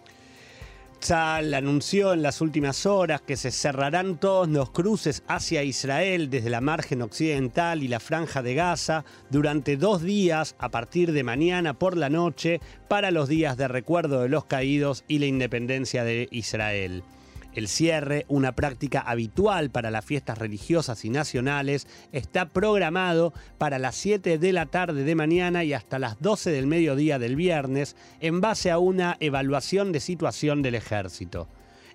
Tzal 1.05 1.53
anunció 1.53 2.14
en 2.14 2.23
las 2.23 2.40
últimas 2.40 2.87
horas 2.87 3.21
que 3.21 3.37
se 3.37 3.51
cerrarán 3.51 4.17
todos 4.17 4.49
los 4.49 4.71
cruces 4.71 5.23
hacia 5.29 5.62
Israel 5.62 6.31
desde 6.31 6.49
la 6.49 6.62
margen 6.62 7.03
occidental 7.03 7.83
y 7.83 7.88
la 7.88 8.01
franja 8.01 8.43
de 8.43 8.55
Gaza 8.55 9.05
durante 9.29 9.77
dos 9.77 10.01
días 10.01 10.57
a 10.59 10.71
partir 10.71 11.12
de 11.12 11.23
mañana 11.23 11.75
por 11.75 11.99
la 11.99 12.09
noche 12.09 12.59
para 12.88 13.11
los 13.11 13.29
días 13.29 13.59
de 13.59 13.69
recuerdo 13.69 14.23
de 14.23 14.31
los 14.31 14.47
caídos 14.47 15.05
y 15.07 15.19
la 15.19 15.27
independencia 15.27 16.05
de 16.05 16.27
Israel. 16.31 17.05
El 17.55 17.69
cierre, 17.69 18.27
una 18.29 18.57
práctica 18.57 19.01
habitual 19.01 19.71
para 19.71 19.90
las 19.90 20.05
fiestas 20.05 20.38
religiosas 20.38 21.05
y 21.05 21.11
nacionales, 21.11 21.87
está 22.11 22.49
programado 22.49 23.33
para 23.59 23.79
las 23.79 23.95
7 23.95 24.38
de 24.38 24.53
la 24.53 24.67
tarde 24.67 25.05
de 25.05 25.14
mañana 25.14 25.62
y 25.62 25.73
hasta 25.73 26.01
las 26.01 26.21
12 26.21 26.51
del 26.51 26.67
mediodía 26.67 27.19
del 27.19 27.37
viernes, 27.37 27.95
en 28.21 28.40
base 28.40 28.71
a 28.71 28.79
una 28.79 29.17
evaluación 29.21 29.93
de 29.93 30.01
situación 30.01 30.62
del 30.62 30.75
ejército. 30.75 31.49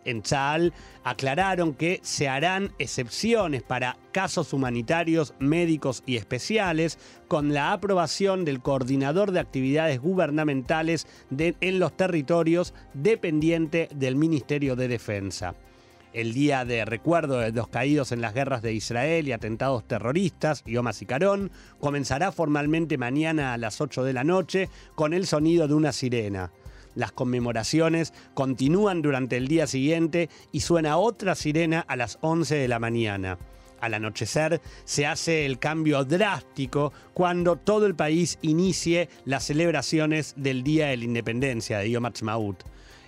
En 0.06 0.22
Chal 0.22 0.74
aclararon 1.04 1.74
que 1.74 2.00
se 2.04 2.28
harán 2.28 2.74
excepciones 2.80 3.64
para 3.64 3.98
casos 4.12 4.54
humanitarios, 4.54 5.34
médicos 5.40 6.04
y 6.06 6.16
especiales 6.16 6.98
con 7.28 7.54
la 7.54 7.74
aprobación 7.74 8.46
del 8.46 8.62
coordinador 8.62 9.32
de 9.32 9.40
actividades 9.40 10.00
gubernamentales 10.00 11.08
en 11.38 11.80
los 11.80 11.96
territorios 11.96 12.74
dependiente 12.94 13.90
del 13.94 14.16
Ministerio 14.16 14.76
de 14.76 14.88
Defensa 14.88 15.56
el 16.14 16.34
día 16.34 16.66
de 16.66 16.86
recuerdo 16.86 17.40
de 17.40 17.52
los 17.52 17.68
caídos 17.68 18.12
en 18.12 18.22
las 18.22 18.34
guerras 18.34 18.62
de 18.62 18.74
Israel 18.74 19.28
y 19.28 19.32
atentados 19.32 19.88
terroristas, 19.88 20.64
Yom 20.66 20.88
Carón, 21.08 21.52
comenzará 21.80 22.32
formalmente 22.32 22.98
mañana 22.98 23.54
a 23.54 23.58
las 23.58 23.80
8 23.80 24.04
de 24.04 24.14
la 24.14 24.24
noche 24.24 24.70
con 24.96 25.14
el 25.14 25.28
sonido 25.28 25.68
de 25.68 25.76
una 25.76 25.92
sirena. 25.92 26.52
Las 26.96 27.12
conmemoraciones 27.12 28.14
continúan 28.34 29.02
durante 29.02 29.38
el 29.38 29.48
día 29.48 29.68
siguiente 29.68 30.30
y 30.52 30.62
suena 30.62 30.98
otra 30.98 31.36
sirena 31.36 31.82
a 31.88 31.96
las 31.96 32.18
11 32.22 32.56
de 32.56 32.68
la 32.68 32.80
mañana. 32.80 33.38
Al 33.80 33.94
anochecer 33.94 34.62
se 34.84 35.06
hace 35.06 35.46
el 35.46 35.60
cambio 35.60 36.04
drástico 36.04 36.92
cuando 37.14 37.56
todo 37.56 37.86
el 37.86 37.96
país 37.96 38.38
inicie 38.42 39.10
las 39.26 39.46
celebraciones 39.46 40.34
del 40.36 40.64
Día 40.64 40.88
de 40.88 40.98
la 40.98 41.06
Independencia 41.06 41.80
de 41.80 41.90
Yom 41.90 42.06
Ha'atzmaut. 42.06 42.64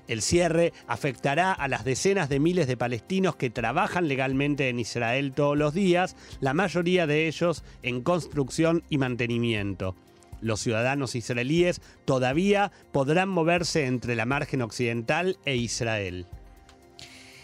El 0.08 0.22
cierre 0.22 0.74
afectará 0.88 1.54
a 1.54 1.68
las 1.68 1.86
decenas 1.86 2.28
de 2.28 2.40
miles 2.40 2.68
de 2.68 2.78
palestinos 2.78 3.36
que 3.36 3.50
trabajan 3.50 4.08
legalmente 4.08 4.68
en 4.70 4.80
Israel 4.80 5.32
todos 5.34 5.58
los 5.58 5.74
días, 5.74 6.16
la 6.40 6.54
mayoría 6.54 7.08
de 7.08 7.28
ellos 7.28 7.64
en 7.82 8.02
construcción 8.02 8.84
y 8.90 8.98
mantenimiento. 8.98 9.96
Los 10.42 10.60
ciudadanos 10.60 11.16
israelíes 11.16 11.82
todavía 12.06 12.72
podrán 12.92 13.30
moverse 13.30 13.86
entre 13.86 14.16
la 14.16 14.26
margen 14.26 14.62
occidental 14.62 15.38
e 15.46 15.56
Israel. 15.56 16.28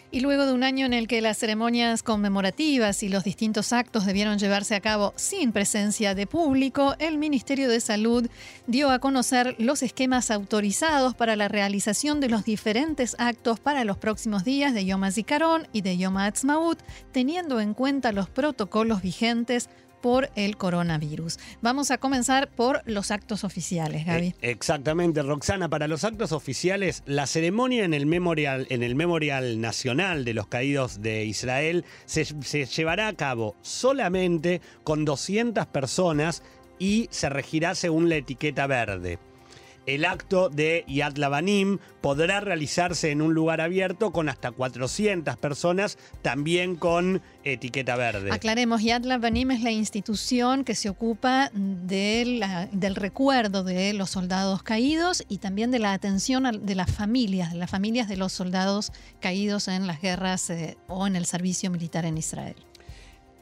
Y 0.10 0.21
luego 0.21 0.45
de 0.45 0.53
un 0.53 0.63
año 0.63 0.86
en 0.86 0.93
el 0.93 1.05
que 1.05 1.19
las 1.19 1.38
ceremonias 1.38 2.01
conmemorativas 2.01 3.03
y 3.03 3.10
los 3.10 3.25
distintos 3.25 3.73
actos 3.73 4.05
debieron 4.05 4.39
llevarse 4.39 4.73
a 4.73 4.79
cabo 4.79 5.12
sin 5.17 5.51
presencia 5.51 6.15
de 6.15 6.25
público, 6.25 6.95
el 6.99 7.17
Ministerio 7.17 7.67
de 7.67 7.81
Salud 7.81 8.29
dio 8.67 8.89
a 8.89 8.99
conocer 8.99 9.55
los 9.60 9.83
esquemas 9.83 10.31
autorizados 10.31 11.13
para 11.13 11.36
la 11.36 11.49
realización 11.49 12.21
de 12.21 12.29
los 12.29 12.45
diferentes 12.45 13.17
actos 13.19 13.60
para 13.60 13.83
los 13.83 13.97
próximos 13.97 14.45
días 14.45 14.73
de 14.73 14.86
Yom 14.86 15.03
HaZikaron 15.03 15.67
y 15.73 15.81
de 15.81 15.97
Yom 15.97 16.15
HaAtzmaut, 16.15 16.79
teniendo 17.12 17.60
en 17.60 17.73
cuenta 17.73 18.13
los 18.13 18.29
protocolos 18.29 19.01
vigentes 19.01 19.67
por 20.01 20.29
el 20.36 20.57
coronavirus. 20.57 21.38
Vamos 21.62 21.91
a 21.91 21.97
comenzar 21.97 22.49
por 22.49 22.81
los 22.86 23.12
actos 23.12 23.43
oficiales, 23.43 24.05
Gaby. 24.05 24.27
Eh, 24.27 24.36
exactamente, 24.41 25.21
Roxana. 25.23 25.69
Para 25.69 25.88
los 25.88 26.03
actos 26.03 26.31
oficiales, 26.31 27.03
la 27.05 27.27
ceremonia 27.27 27.86
en 27.86 27.93
el 27.93 28.05
Memorial, 28.05 28.67
en 28.69 28.83
el 28.83 28.95
Memorial 28.95 29.60
Nacional 29.60 30.25
de 30.25 30.33
los 30.33 30.47
Caídos 30.47 31.01
de 31.01 31.25
Israel 31.25 31.86
se, 32.05 32.25
se 32.25 32.65
llevará 32.65 33.07
a 33.07 33.13
cabo 33.13 33.55
solamente 33.62 34.62
con 34.83 35.05
200 35.05 35.65
personas 35.67 36.43
y 36.79 37.07
se 37.12 37.29
regirá 37.29 37.75
según 37.75 38.10
la 38.10 38.17
etiqueta 38.17 38.67
verde 38.67 39.19
el 39.88 40.06
acto 40.06 40.50
de 40.50 40.84
Yad 40.88 41.15
Lavanim 41.17 41.80
podrá 42.02 42.41
realizarse 42.41 43.10
en 43.10 43.21
un 43.21 43.34
lugar 43.34 43.62
abierto 43.62 44.12
con 44.12 44.30
hasta 44.30 44.52
400 44.52 45.36
personas, 45.38 45.97
también 46.21 46.76
con 46.76 47.21
etiqueta 47.43 47.95
verde. 47.95 48.32
Aclaremos, 48.32 48.84
Yad 48.84 49.06
Lavanim 49.06 49.52
es 49.52 49.62
la 49.62 49.71
institución 49.71 50.63
que 50.63 50.76
se 50.76 50.89
ocupa 50.89 51.50
del 51.54 52.95
recuerdo 52.95 53.63
de 53.63 53.93
los 53.93 54.12
soldados 54.12 54.62
caídos 54.62 55.23
y 55.30 55.38
también 55.39 55.71
de 55.71 55.80
la 55.80 55.93
atención 55.93 56.65
de 56.65 56.76
las 56.76 56.91
familias, 56.91 57.54
de 57.54 57.58
las 57.58 57.71
familias 57.71 58.10
de 58.10 58.17
los 58.17 58.34
soldados 58.34 58.91
caídos 59.21 59.69
en 59.69 59.88
las 59.88 60.02
guerras 60.02 60.50
eh, 60.50 60.78
o 60.88 61.08
en 61.08 61.15
el 61.15 61.26
servicio 61.26 61.71
militar 61.71 62.06
en 62.06 62.17
Israel 62.17 62.56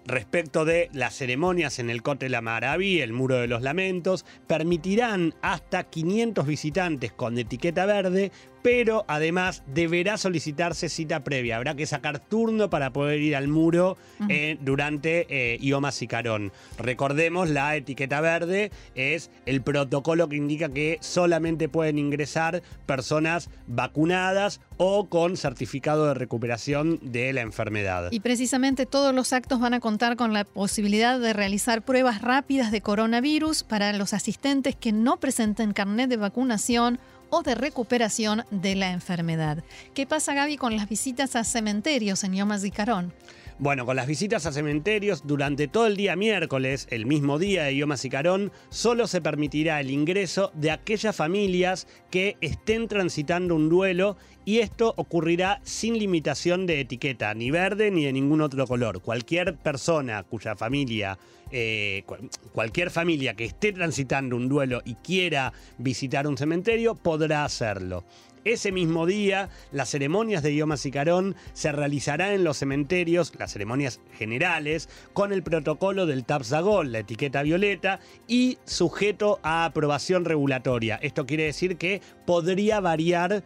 respecto 0.05 0.65
de 0.65 0.89
las 0.93 1.15
ceremonias 1.15 1.79
en 1.79 1.89
el 1.89 2.01
Kotel 2.01 2.35
Amaraví, 2.35 3.01
el 3.01 3.13
Muro 3.13 3.37
de 3.37 3.47
los 3.47 3.61
Lamentos, 3.61 4.25
permitirán 4.47 5.33
hasta 5.41 5.83
500 5.83 6.45
visitantes 6.45 7.11
con 7.11 7.37
etiqueta 7.37 7.85
verde 7.85 8.31
pero 8.65 9.05
además 9.07 9.61
deberá 9.67 10.17
solicitarse 10.17 10.89
cita 10.89 11.23
previa. 11.23 11.57
Habrá 11.57 11.75
que 11.75 11.85
sacar 11.85 12.17
turno 12.17 12.67
para 12.67 12.91
poder 12.91 13.21
ir 13.21 13.35
al 13.35 13.47
muro 13.47 13.95
eh, 14.27 14.57
durante 14.59 15.27
eh, 15.29 15.59
Ioma 15.61 15.91
Sicarón. 15.91 16.51
Recordemos, 16.79 17.51
la 17.51 17.75
etiqueta 17.75 18.21
verde 18.21 18.71
es 18.95 19.29
el 19.45 19.61
protocolo 19.61 20.29
que 20.29 20.37
indica 20.37 20.69
que 20.69 20.97
solamente 21.01 21.69
pueden 21.69 21.99
ingresar 21.99 22.63
personas 22.87 23.51
vacunadas 23.67 24.61
o 24.77 25.09
con 25.09 25.37
certificado 25.37 26.07
de 26.07 26.15
recuperación 26.15 26.99
de 27.03 27.33
la 27.33 27.41
enfermedad. 27.41 28.07
Y 28.09 28.21
precisamente 28.21 28.87
todos 28.87 29.13
los 29.13 29.31
actos 29.31 29.59
van 29.59 29.75
a 29.75 29.79
contar 29.79 30.15
con 30.15 30.33
la 30.33 30.43
posibilidad 30.43 31.19
de 31.19 31.33
realizar 31.33 31.83
pruebas 31.83 32.23
rápidas 32.23 32.71
de 32.71 32.81
coronavirus 32.81 33.61
para 33.61 33.93
los 33.93 34.15
asistentes 34.15 34.75
que 34.75 34.91
no 34.91 35.19
presenten 35.19 35.71
carnet 35.71 36.09
de 36.09 36.17
vacunación 36.17 36.97
o 37.35 37.43
de 37.43 37.53
recuperación 37.53 38.45
de 38.49 38.75
la 38.75 38.91
enfermedad. 38.91 39.61
¿Qué 39.93 40.05
pasa, 40.07 40.33
Gaby, 40.33 40.55
con 40.55 40.77
las 40.77 40.87
visitas 40.87 41.35
a 41.35 41.43
cementerios 41.43 42.23
en 42.23 42.33
Yom 42.33 42.49
Carón? 42.73 43.13
Bueno, 43.57 43.85
con 43.85 43.95
las 43.95 44.05
visitas 44.05 44.45
a 44.45 44.51
cementerios, 44.51 45.25
durante 45.25 45.69
todo 45.69 45.87
el 45.87 45.95
día 45.95 46.17
miércoles, 46.17 46.87
el 46.91 47.05
mismo 47.05 47.39
día 47.39 47.63
de 47.63 47.77
Yom 47.77 47.93
HaZikaron, 47.93 48.51
solo 48.67 49.07
se 49.07 49.21
permitirá 49.21 49.79
el 49.79 49.91
ingreso 49.91 50.51
de 50.55 50.71
aquellas 50.71 51.15
familias 51.15 51.87
que 52.11 52.35
estén 52.41 52.89
transitando 52.89 53.55
un 53.55 53.69
duelo 53.69 54.17
y 54.43 54.59
esto 54.59 54.93
ocurrirá 54.97 55.61
sin 55.63 55.97
limitación 55.97 56.65
de 56.65 56.81
etiqueta, 56.81 57.33
ni 57.33 57.49
verde 57.49 57.91
ni 57.91 58.03
de 58.03 58.11
ningún 58.11 58.41
otro 58.41 58.67
color. 58.67 59.01
Cualquier 59.01 59.55
persona 59.55 60.23
cuya 60.23 60.57
familia, 60.57 61.17
eh, 61.49 62.03
cualquier 62.51 62.91
familia 62.91 63.35
que 63.35 63.45
esté 63.45 63.71
transitando 63.71 64.35
un 64.35 64.49
duelo 64.49 64.81
y 64.83 64.95
quiera 64.95 65.53
visitar 65.77 66.27
un 66.27 66.37
cementerio 66.37 66.95
podrá 66.95 67.45
hacerlo. 67.45 68.03
Ese 68.45 68.71
mismo 68.71 69.07
día, 69.07 69.49
las 69.71 69.89
ceremonias 69.89 70.43
de 70.43 70.55
Yom 70.55 70.71
HaZikaron 70.71 71.35
se 71.53 71.71
realizarán 71.71 72.31
en 72.31 72.43
los 72.43 72.57
cementerios, 72.57 73.33
las 73.39 73.51
ceremonias 73.51 73.99
generales, 74.19 74.87
con 75.13 75.33
el 75.33 75.41
protocolo 75.41 76.05
del 76.05 76.25
Tapzagol, 76.25 76.91
la 76.91 76.99
etiqueta 76.99 77.41
violeta, 77.41 77.99
y 78.27 78.59
sujeto 78.63 79.39
a 79.41 79.65
aprobación 79.65 80.25
regulatoria. 80.25 80.99
Esto 81.01 81.25
quiere 81.25 81.45
decir 81.45 81.77
que 81.77 82.03
podría 82.27 82.79
variar 82.81 83.43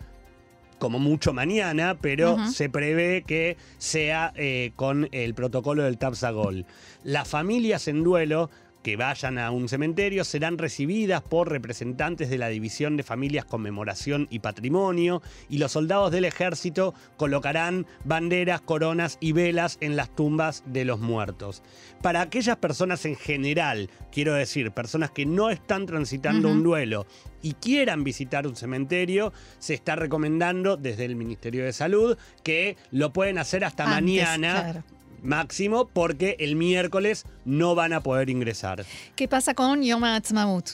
como 0.80 1.00
mucho 1.00 1.32
mañana, 1.32 1.98
pero 2.02 2.38
se 2.48 2.70
prevé 2.70 3.24
que 3.26 3.56
sea 3.78 4.34
eh, 4.36 4.72
con 4.76 5.08
el 5.14 5.34
protocolo 5.34 5.84
del 5.84 5.98
Tapzagol. 5.98 6.66
Las 7.04 7.30
familias 7.30 7.88
en 7.88 8.04
duelo 8.04 8.50
que 8.84 8.96
vayan 8.96 9.38
a 9.38 9.52
un 9.52 9.68
cementerio 9.68 10.24
serán 10.24 10.58
recibidas 10.58 11.22
por 11.22 11.50
representantes 11.50 12.30
de 12.30 12.38
la 12.38 12.48
División 12.48 12.98
de 12.98 13.04
Familias, 13.04 13.46
Conmemoración 13.46 14.28
y 14.30 14.39
Patrimonio 14.39 15.22
y 15.50 15.58
los 15.58 15.74
soldados 15.74 16.12
del 16.12 16.26
ejército 16.26 16.94
colocarán 17.18 17.86
banderas, 18.06 18.62
coronas 18.62 19.18
y 19.20 19.34
velas 19.34 19.78
en 19.82 19.96
las 19.96 20.15
tumbas 20.15 20.63
de 20.65 20.86
los 20.86 21.00
muertos. 21.00 21.62
Para 22.02 22.22
aquellas 22.22 22.58
personas 22.58 23.06
en 23.06 23.15
general, 23.15 23.89
quiero 24.12 24.34
decir, 24.34 24.72
personas 24.72 25.12
que 25.12 25.26
no 25.26 25.50
están 25.50 25.86
transitando 25.86 26.50
un 26.50 26.63
duelo 26.63 27.06
y 27.42 27.54
quieran 27.54 28.04
visitar 28.04 28.48
un 28.48 28.56
cementerio, 28.56 29.34
se 29.60 29.74
está 29.74 29.96
recomendando 29.96 30.78
desde 30.78 31.06
el 31.06 31.15
Ministerio 31.15 31.65
de 31.65 31.74
Salud 31.74 32.18
que 32.44 32.78
lo 32.92 33.12
pueden 33.12 33.38
hacer 33.38 33.65
hasta 33.65 33.86
mañana 33.86 34.84
máximo 35.24 35.88
porque 35.88 36.36
el 36.40 36.56
miércoles 36.56 37.26
no 37.46 37.76
van 37.76 37.94
a 37.94 38.02
poder 38.02 38.30
ingresar. 38.30 38.86
¿Qué 39.16 39.28
pasa 39.28 39.54
con 39.54 39.82
Yom 39.82 40.04
Ha'atzmaut? 40.04 40.72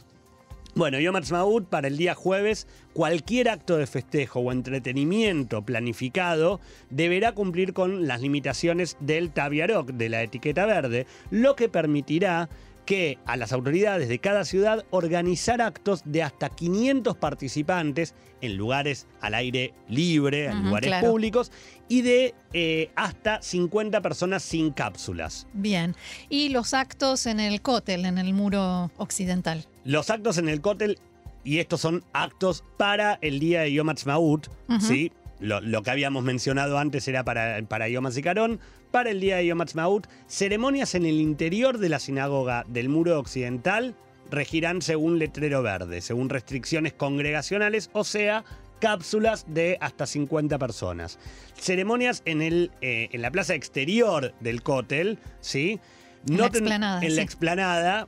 Bueno, 0.76 1.00
Yom 1.00 1.16
Ha'atzmaut 1.16 1.68
para 1.68 1.88
el 1.88 1.96
día 1.96 2.16
jueves, 2.16 2.68
cualquier 2.94 3.48
acto 3.48 3.78
de 3.78 3.88
festejo 3.88 4.42
o 4.42 4.52
entretenimiento 4.52 5.62
planificado 5.62 6.60
deberá 6.90 7.32
cumplir 7.32 7.72
con 7.72 8.08
las 8.08 8.20
limitaciones 8.20 8.98
del 9.00 9.32
Taviarok, 9.32 9.92
de 9.92 10.10
la 10.10 10.22
etiqueta 10.22 10.66
verde, 10.66 11.08
lo 11.32 11.56
que 11.56 11.70
permitirá 11.70 12.50
que 12.86 13.18
a 13.26 13.36
las 13.36 13.52
autoridades 13.52 14.08
de 14.08 14.20
cada 14.20 14.46
ciudad 14.46 14.86
organizar 14.92 15.62
actos 15.62 16.04
de 16.06 16.24
hasta 16.24 16.50
500 16.50 17.18
participantes 17.18 18.14
en 18.42 18.58
lugares 18.58 19.08
al 19.22 19.34
aire 19.34 19.74
libre, 19.90 20.46
en 20.46 20.66
lugares 20.66 21.04
públicos, 21.04 21.52
y 21.88 22.02
de 22.02 22.36
eh, 22.54 22.92
hasta 22.96 23.42
50 23.42 24.02
personas 24.02 24.44
sin 24.44 24.72
cápsulas. 24.72 25.48
Bien. 25.54 25.96
¿Y 26.30 26.50
los 26.50 26.74
actos 26.74 27.26
en 27.26 27.40
el 27.40 27.62
cótel, 27.62 28.06
en 28.06 28.18
el 28.18 28.34
muro 28.34 28.92
occidental? 28.98 29.66
Los 29.84 30.10
actos 30.10 30.38
en 30.38 30.48
el 30.48 30.62
cótel, 30.62 31.00
y 31.44 31.60
estos 31.60 31.82
son 31.82 32.04
actos 32.14 32.64
para 32.78 33.18
el 33.22 33.40
día 33.40 33.62
de 33.62 33.74
Yom 33.74 33.90
Ha'atzmaut, 33.90 34.48
¿sí? 34.80 35.12
Lo, 35.40 35.84
que 35.84 35.92
habíamos 35.92 36.24
mencionado 36.24 36.78
antes 36.78 37.08
era 37.08 37.24
para, 37.24 37.62
para 37.68 37.90
Yom 37.90 38.06
HaZikaron, 38.06 38.60
para 38.92 39.12
el 39.12 39.20
día 39.20 39.38
de 39.38 39.48
Yom 39.48 39.60
Ha'atzmaut, 39.60 40.08
ceremonias 40.28 40.96
en 40.96 41.06
el 41.06 41.20
interior 41.20 41.78
de 41.78 41.90
la 41.90 42.00
sinagoga 42.00 42.64
del 42.68 42.90
muro 42.90 43.20
occidental 43.20 43.96
regirán 44.32 44.82
según 44.82 45.20
letrero 45.20 45.62
verde, 45.62 46.02
según 46.02 46.30
restricciones 46.30 46.94
congregacionales, 46.94 47.90
o 47.94 48.04
sea, 48.04 48.44
cápsulas 48.80 49.46
de 49.48 49.78
hasta 49.82 50.06
50 50.06 50.58
personas. 50.58 51.20
Ceremonias 51.58 52.22
en, 52.26 52.42
el, 52.42 52.72
eh, 52.82 53.10
en 53.12 53.22
la 53.22 53.32
plaza 53.32 53.56
exterior 53.56 54.34
del 54.40 54.64
cótel, 54.64 55.20
¿sí? 55.42 55.80
En 56.28 56.38
la 56.38 56.48
explanada. 56.48 57.02
En 57.02 57.16
la 57.16 57.22
explanada. 57.22 58.08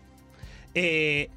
Eh, 0.73 1.29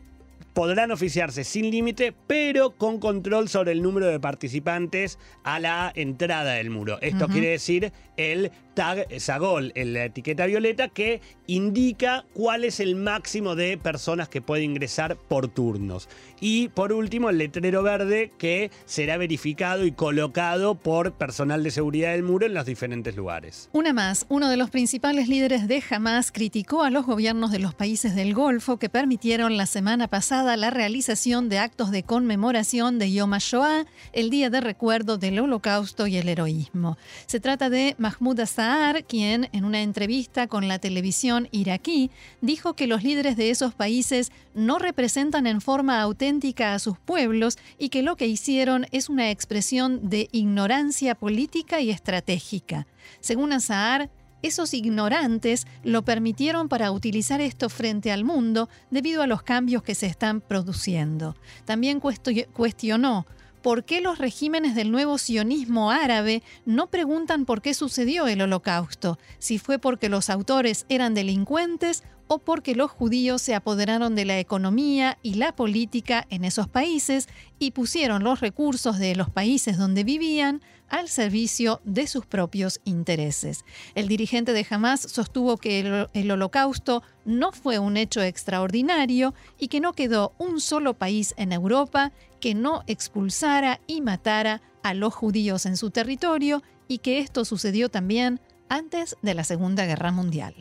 podrán 0.60 0.90
oficiarse 0.90 1.42
sin 1.42 1.70
límite, 1.70 2.12
pero 2.26 2.76
con 2.76 3.00
control 3.00 3.48
sobre 3.48 3.72
el 3.72 3.80
número 3.80 4.08
de 4.08 4.20
participantes 4.20 5.18
a 5.42 5.58
la 5.58 5.90
entrada 5.96 6.52
del 6.52 6.68
muro. 6.68 6.98
Esto 7.00 7.28
quiere 7.28 7.48
decir 7.48 7.94
el 8.18 8.52
tag 8.80 9.06
Sagol 9.20 9.72
en 9.74 9.92
la 9.92 10.06
etiqueta 10.06 10.46
violeta 10.46 10.88
que 10.88 11.20
indica 11.46 12.24
cuál 12.32 12.64
es 12.64 12.80
el 12.80 12.96
máximo 12.96 13.54
de 13.54 13.76
personas 13.76 14.30
que 14.30 14.40
puede 14.40 14.62
ingresar 14.62 15.16
por 15.16 15.48
turnos. 15.48 16.08
Y 16.40 16.68
por 16.68 16.94
último, 16.94 17.28
el 17.28 17.36
letrero 17.36 17.82
verde 17.82 18.32
que 18.38 18.70
será 18.86 19.18
verificado 19.18 19.84
y 19.84 19.92
colocado 19.92 20.76
por 20.76 21.12
personal 21.12 21.62
de 21.62 21.70
seguridad 21.72 22.12
del 22.12 22.22
muro 22.22 22.46
en 22.46 22.54
los 22.54 22.64
diferentes 22.64 23.14
lugares. 23.16 23.68
Una 23.74 23.92
más, 23.92 24.24
uno 24.30 24.48
de 24.48 24.56
los 24.56 24.70
principales 24.70 25.28
líderes 25.28 25.68
de 25.68 25.82
Hamas 25.90 26.32
criticó 26.32 26.82
a 26.82 26.88
los 26.88 27.04
gobiernos 27.04 27.50
de 27.50 27.58
los 27.58 27.74
países 27.74 28.14
del 28.14 28.32
Golfo 28.32 28.78
que 28.78 28.88
permitieron 28.88 29.58
la 29.58 29.66
semana 29.66 30.08
pasada 30.08 30.56
la 30.56 30.70
realización 30.70 31.50
de 31.50 31.58
actos 31.58 31.90
de 31.90 32.02
conmemoración 32.02 32.98
de 32.98 33.12
Yom 33.12 33.34
HaShoah, 33.34 33.84
el 34.14 34.30
día 34.30 34.48
de 34.48 34.62
recuerdo 34.62 35.18
del 35.18 35.38
holocausto 35.38 36.06
y 36.06 36.16
el 36.16 36.30
heroísmo. 36.30 36.96
Se 37.26 37.40
trata 37.40 37.68
de 37.68 37.94
Mahmoud 37.98 38.40
Azar, 38.70 39.04
quien 39.04 39.48
en 39.52 39.64
una 39.64 39.82
entrevista 39.82 40.46
con 40.46 40.68
la 40.68 40.78
televisión 40.78 41.48
iraquí 41.50 42.10
dijo 42.40 42.74
que 42.74 42.86
los 42.86 43.02
líderes 43.02 43.36
de 43.36 43.50
esos 43.50 43.74
países 43.74 44.30
no 44.54 44.78
representan 44.78 45.48
en 45.48 45.60
forma 45.60 46.00
auténtica 46.00 46.72
a 46.72 46.78
sus 46.78 46.96
pueblos 46.96 47.58
y 47.78 47.88
que 47.88 48.02
lo 48.02 48.16
que 48.16 48.28
hicieron 48.28 48.86
es 48.92 49.08
una 49.08 49.30
expresión 49.30 50.08
de 50.08 50.28
ignorancia 50.30 51.16
política 51.16 51.80
y 51.80 51.90
estratégica. 51.90 52.86
Según 53.20 53.52
Azar, 53.52 54.08
esos 54.42 54.72
ignorantes 54.72 55.66
lo 55.82 56.02
permitieron 56.02 56.68
para 56.68 56.92
utilizar 56.92 57.40
esto 57.40 57.68
frente 57.68 58.12
al 58.12 58.24
mundo 58.24 58.68
debido 58.90 59.22
a 59.22 59.26
los 59.26 59.42
cambios 59.42 59.82
que 59.82 59.96
se 59.96 60.06
están 60.06 60.40
produciendo. 60.40 61.36
También 61.64 62.00
cuestionó 62.00 63.26
¿Por 63.62 63.84
qué 63.84 64.00
los 64.00 64.18
regímenes 64.18 64.74
del 64.74 64.90
nuevo 64.90 65.18
sionismo 65.18 65.90
árabe 65.90 66.42
no 66.64 66.86
preguntan 66.86 67.44
por 67.44 67.60
qué 67.60 67.74
sucedió 67.74 68.26
el 68.26 68.40
holocausto? 68.40 69.18
Si 69.38 69.58
fue 69.58 69.78
porque 69.78 70.08
los 70.08 70.30
autores 70.30 70.86
eran 70.88 71.12
delincuentes 71.12 72.02
o 72.26 72.38
porque 72.38 72.74
los 72.74 72.90
judíos 72.90 73.42
se 73.42 73.54
apoderaron 73.54 74.14
de 74.14 74.24
la 74.24 74.38
economía 74.38 75.18
y 75.22 75.34
la 75.34 75.54
política 75.54 76.26
en 76.30 76.44
esos 76.44 76.68
países 76.68 77.28
y 77.58 77.72
pusieron 77.72 78.24
los 78.24 78.40
recursos 78.40 78.98
de 78.98 79.14
los 79.14 79.28
países 79.28 79.76
donde 79.76 80.04
vivían 80.04 80.62
al 80.90 81.08
servicio 81.08 81.80
de 81.84 82.06
sus 82.06 82.26
propios 82.26 82.80
intereses. 82.84 83.64
El 83.94 84.08
dirigente 84.08 84.52
de 84.52 84.66
Hamas 84.68 85.00
sostuvo 85.00 85.56
que 85.56 86.08
el, 86.12 86.30
holocausto 86.30 87.02
no 87.24 87.52
fue 87.52 87.78
un 87.78 87.96
hecho 87.96 88.20
extraordinario 88.22 89.34
y 89.58 89.68
que 89.68 89.80
no 89.80 89.92
quedó 89.94 90.34
un 90.38 90.60
solo 90.60 90.94
país 90.94 91.34
en 91.36 91.52
Europa 91.52 92.12
que 92.40 92.54
no 92.54 92.82
expulsara 92.86 93.80
y 93.86 94.00
matara 94.00 94.60
a 94.82 94.94
los 94.94 95.14
judíos 95.14 95.66
en 95.66 95.76
su 95.76 95.90
territorio 95.90 96.62
y 96.88 96.98
que 96.98 97.20
esto 97.20 97.44
sucedió 97.44 97.88
también 97.88 98.40
antes 98.68 99.16
de 99.22 99.34
la 99.34 99.44
Segunda 99.44 99.84
Guerra 99.86 100.10
Mundial. 100.10 100.54